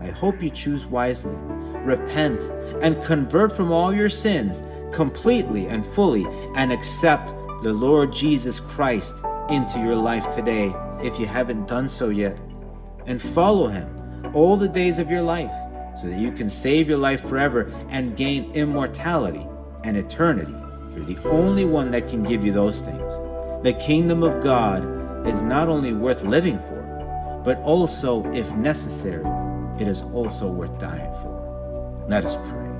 I 0.00 0.06
hope 0.06 0.42
you 0.42 0.48
choose 0.48 0.86
wisely. 0.86 1.36
Repent 1.84 2.40
and 2.82 3.04
convert 3.04 3.52
from 3.52 3.70
all 3.70 3.92
your 3.92 4.08
sins 4.08 4.62
completely 4.94 5.66
and 5.66 5.84
fully 5.84 6.24
and 6.54 6.72
accept 6.72 7.28
the 7.62 7.72
Lord 7.72 8.12
Jesus 8.12 8.60
Christ 8.60 9.16
into 9.50 9.80
your 9.80 9.96
life 9.96 10.34
today 10.34 10.72
if 11.02 11.18
you 11.18 11.26
haven't 11.26 11.66
done 11.66 11.88
so 11.88 12.08
yet. 12.08 12.38
And 13.06 13.20
follow 13.20 13.66
him 13.66 14.30
all 14.32 14.56
the 14.56 14.68
days 14.68 14.98
of 14.98 15.10
your 15.10 15.22
life 15.22 15.52
so 16.00 16.06
that 16.06 16.18
you 16.18 16.32
can 16.32 16.48
save 16.48 16.88
your 16.88 16.98
life 16.98 17.20
forever 17.20 17.72
and 17.90 18.16
gain 18.16 18.52
immortality 18.52 19.46
and 19.82 19.96
eternity. 19.96 20.54
You're 20.94 21.04
the 21.04 21.28
only 21.28 21.64
one 21.64 21.90
that 21.90 22.08
can 22.08 22.22
give 22.22 22.44
you 22.44 22.52
those 22.52 22.80
things. 22.80 23.12
The 23.64 23.76
kingdom 23.84 24.22
of 24.22 24.42
God 24.42 25.26
is 25.26 25.42
not 25.42 25.68
only 25.68 25.92
worth 25.92 26.22
living 26.22 26.58
for, 26.58 27.42
but 27.44 27.58
also, 27.58 28.24
if 28.32 28.50
necessary, 28.52 29.26
it 29.78 29.88
is 29.88 30.02
also 30.14 30.46
worth 30.46 30.78
dying 30.78 31.12
for. 31.14 32.04
Let 32.08 32.24
us 32.24 32.36
pray. 32.48 32.73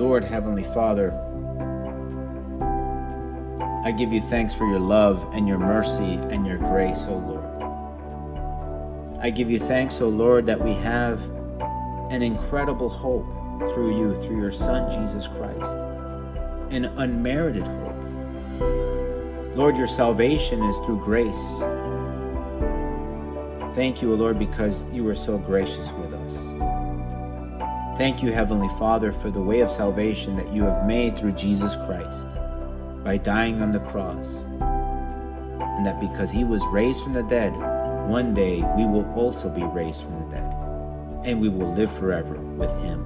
Lord, 0.00 0.24
Heavenly 0.24 0.64
Father, 0.64 1.12
I 3.84 3.92
give 3.92 4.14
you 4.14 4.22
thanks 4.22 4.54
for 4.54 4.66
your 4.66 4.78
love 4.78 5.28
and 5.34 5.46
your 5.46 5.58
mercy 5.58 6.14
and 6.30 6.46
your 6.46 6.56
grace, 6.56 7.06
O 7.06 7.18
Lord. 7.18 7.44
I 9.20 9.28
give 9.28 9.50
you 9.50 9.58
thanks, 9.58 10.00
O 10.00 10.08
Lord, 10.08 10.46
that 10.46 10.58
we 10.58 10.72
have 10.72 11.20
an 12.10 12.22
incredible 12.22 12.88
hope 12.88 13.26
through 13.74 13.98
you, 13.98 14.18
through 14.22 14.40
your 14.40 14.52
Son, 14.52 14.90
Jesus 14.90 15.28
Christ, 15.28 15.76
an 16.70 16.86
unmerited 16.96 17.64
hope. 17.64 19.54
Lord, 19.54 19.76
your 19.76 19.86
salvation 19.86 20.62
is 20.62 20.78
through 20.78 21.04
grace. 21.04 21.58
Thank 23.74 24.00
you, 24.00 24.14
O 24.14 24.16
Lord, 24.16 24.38
because 24.38 24.82
you 24.92 25.04
were 25.04 25.14
so 25.14 25.36
gracious 25.36 25.92
with 25.92 26.14
us. 26.14 26.49
Thank 28.00 28.22
you, 28.22 28.32
Heavenly 28.32 28.70
Father, 28.78 29.12
for 29.12 29.30
the 29.30 29.42
way 29.42 29.60
of 29.60 29.70
salvation 29.70 30.34
that 30.36 30.50
you 30.54 30.62
have 30.62 30.86
made 30.86 31.18
through 31.18 31.32
Jesus 31.32 31.76
Christ 31.84 32.28
by 33.04 33.18
dying 33.18 33.60
on 33.60 33.72
the 33.72 33.80
cross. 33.80 34.40
And 35.60 35.84
that 35.84 36.00
because 36.00 36.30
he 36.30 36.42
was 36.42 36.64
raised 36.68 37.02
from 37.02 37.12
the 37.12 37.24
dead, 37.24 37.50
one 38.08 38.32
day 38.32 38.64
we 38.74 38.86
will 38.86 39.04
also 39.12 39.50
be 39.50 39.64
raised 39.64 40.00
from 40.04 40.18
the 40.18 40.36
dead. 40.36 40.50
And 41.26 41.42
we 41.42 41.50
will 41.50 41.74
live 41.74 41.92
forever 41.92 42.36
with 42.36 42.72
him, 42.82 43.04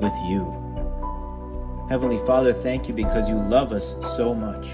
with 0.00 0.12
you. 0.26 1.86
Heavenly 1.88 2.18
Father, 2.26 2.52
thank 2.52 2.88
you 2.88 2.94
because 2.94 3.28
you 3.28 3.36
love 3.36 3.70
us 3.70 3.94
so 4.16 4.34
much. 4.34 4.66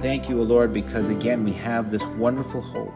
Thank 0.00 0.30
you, 0.30 0.40
O 0.40 0.44
Lord, 0.44 0.72
because 0.72 1.10
again 1.10 1.44
we 1.44 1.52
have 1.52 1.90
this 1.90 2.06
wonderful 2.16 2.62
hope 2.62 2.94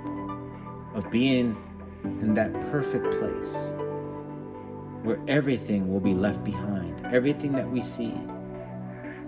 of 0.94 1.10
being 1.10 1.54
in 2.02 2.32
that 2.32 2.50
perfect 2.70 3.10
place 3.18 3.73
where 5.04 5.20
everything 5.28 5.92
will 5.92 6.00
be 6.00 6.14
left 6.14 6.42
behind, 6.42 7.06
everything 7.12 7.52
that 7.52 7.70
we 7.70 7.82
see, 7.82 8.14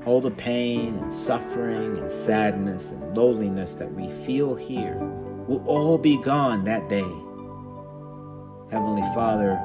all 0.07 0.23
the 0.23 0.31
pain 0.31 0.97
and 0.97 1.13
suffering 1.13 1.99
and 1.99 2.11
sadness 2.11 2.91
and 2.91 3.15
loneliness 3.15 3.75
that 3.75 3.93
we 3.93 4.11
feel 4.25 4.55
here 4.55 4.97
will 5.47 5.63
all 5.67 5.99
be 5.99 6.21
gone 6.23 6.65
that 6.65 6.89
day. 6.89 7.13
Heavenly 8.71 9.03
Father, 9.15 9.59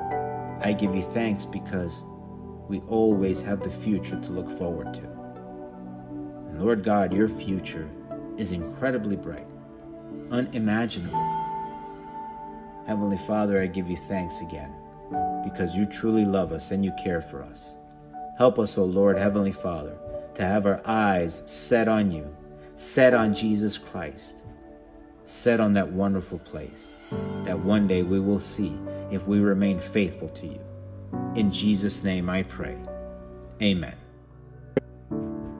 I 0.61 0.73
give 0.73 0.93
you 0.93 1.01
thanks 1.01 1.45
because 1.45 2.03
we 2.67 2.81
always 2.81 3.39
have 3.41 3.63
the 3.63 3.69
future 3.69 4.19
to 4.19 4.31
look 4.31 4.49
forward 4.49 4.93
to. 4.95 5.03
And 6.49 6.61
Lord 6.61 6.83
God, 6.83 7.13
your 7.13 7.29
future 7.29 7.89
is 8.37 8.51
incredibly 8.51 9.15
bright, 9.15 9.47
unimaginable. 10.29 11.37
Heavenly 12.85 13.17
Father, 13.17 13.61
I 13.61 13.67
give 13.67 13.89
you 13.89 13.95
thanks 13.95 14.41
again 14.41 14.73
because 15.43 15.75
you 15.75 15.85
truly 15.85 16.25
love 16.25 16.51
us 16.51 16.71
and 16.71 16.83
you 16.83 16.91
care 17.03 17.21
for 17.21 17.43
us. 17.43 17.73
Help 18.37 18.59
us, 18.59 18.77
O 18.77 18.85
Lord, 18.85 19.17
Heavenly 19.17 19.51
Father, 19.51 19.97
to 20.35 20.43
have 20.43 20.65
our 20.65 20.81
eyes 20.85 21.41
set 21.45 21.87
on 21.87 22.11
you, 22.11 22.35
set 22.75 23.13
on 23.13 23.33
Jesus 23.33 23.77
Christ, 23.77 24.37
set 25.25 25.59
on 25.59 25.73
that 25.73 25.91
wonderful 25.91 26.39
place 26.39 26.95
that 27.43 27.59
one 27.59 27.87
day 27.87 28.03
we 28.03 28.19
will 28.19 28.39
see 28.39 28.77
if 29.11 29.27
we 29.27 29.39
remain 29.39 29.79
faithful 29.79 30.29
to 30.29 30.47
you. 30.47 30.59
In 31.35 31.51
Jesus' 31.51 32.03
name 32.03 32.29
I 32.29 32.43
pray. 32.43 32.77
Amen. 33.61 33.95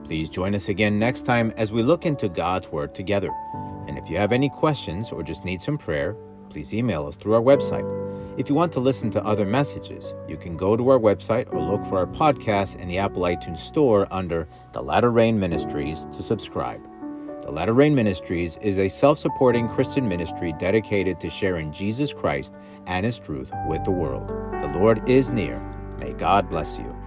Please 0.04 0.28
join 0.28 0.54
us 0.54 0.68
again 0.68 0.98
next 0.98 1.22
time 1.22 1.52
as 1.56 1.72
we 1.72 1.82
look 1.82 2.04
into 2.04 2.28
God's 2.28 2.68
Word 2.68 2.94
together. 2.94 3.30
And 3.86 3.98
if 3.98 4.10
you 4.10 4.16
have 4.16 4.32
any 4.32 4.48
questions 4.48 5.12
or 5.12 5.22
just 5.22 5.44
need 5.44 5.62
some 5.62 5.78
prayer, 5.78 6.16
please 6.50 6.74
email 6.74 7.06
us 7.06 7.16
through 7.16 7.34
our 7.34 7.40
website. 7.40 7.86
If 8.38 8.48
you 8.48 8.54
want 8.54 8.72
to 8.72 8.80
listen 8.80 9.10
to 9.10 9.24
other 9.26 9.44
messages, 9.44 10.14
you 10.26 10.38
can 10.38 10.56
go 10.56 10.74
to 10.74 10.88
our 10.88 10.98
website 10.98 11.52
or 11.52 11.60
look 11.60 11.84
for 11.84 11.98
our 11.98 12.06
podcast 12.06 12.80
in 12.80 12.88
the 12.88 12.96
Apple 12.96 13.22
iTunes 13.22 13.58
Store 13.58 14.08
under 14.10 14.48
The 14.72 14.82
Latter 14.82 15.10
Rain 15.10 15.38
Ministries 15.38 16.06
to 16.12 16.22
subscribe. 16.22 16.82
The 17.42 17.50
Latter 17.50 17.74
Rain 17.74 17.94
Ministries 17.94 18.56
is 18.58 18.78
a 18.78 18.88
self 18.88 19.18
supporting 19.18 19.68
Christian 19.68 20.08
ministry 20.08 20.54
dedicated 20.58 21.20
to 21.20 21.28
sharing 21.28 21.72
Jesus 21.72 22.14
Christ 22.14 22.56
and 22.86 23.04
His 23.04 23.18
truth 23.18 23.52
with 23.68 23.84
the 23.84 23.90
world. 23.90 24.28
The 24.28 24.72
Lord 24.78 25.06
is 25.10 25.30
near. 25.30 25.60
May 25.98 26.14
God 26.14 26.48
bless 26.48 26.78
you. 26.78 27.01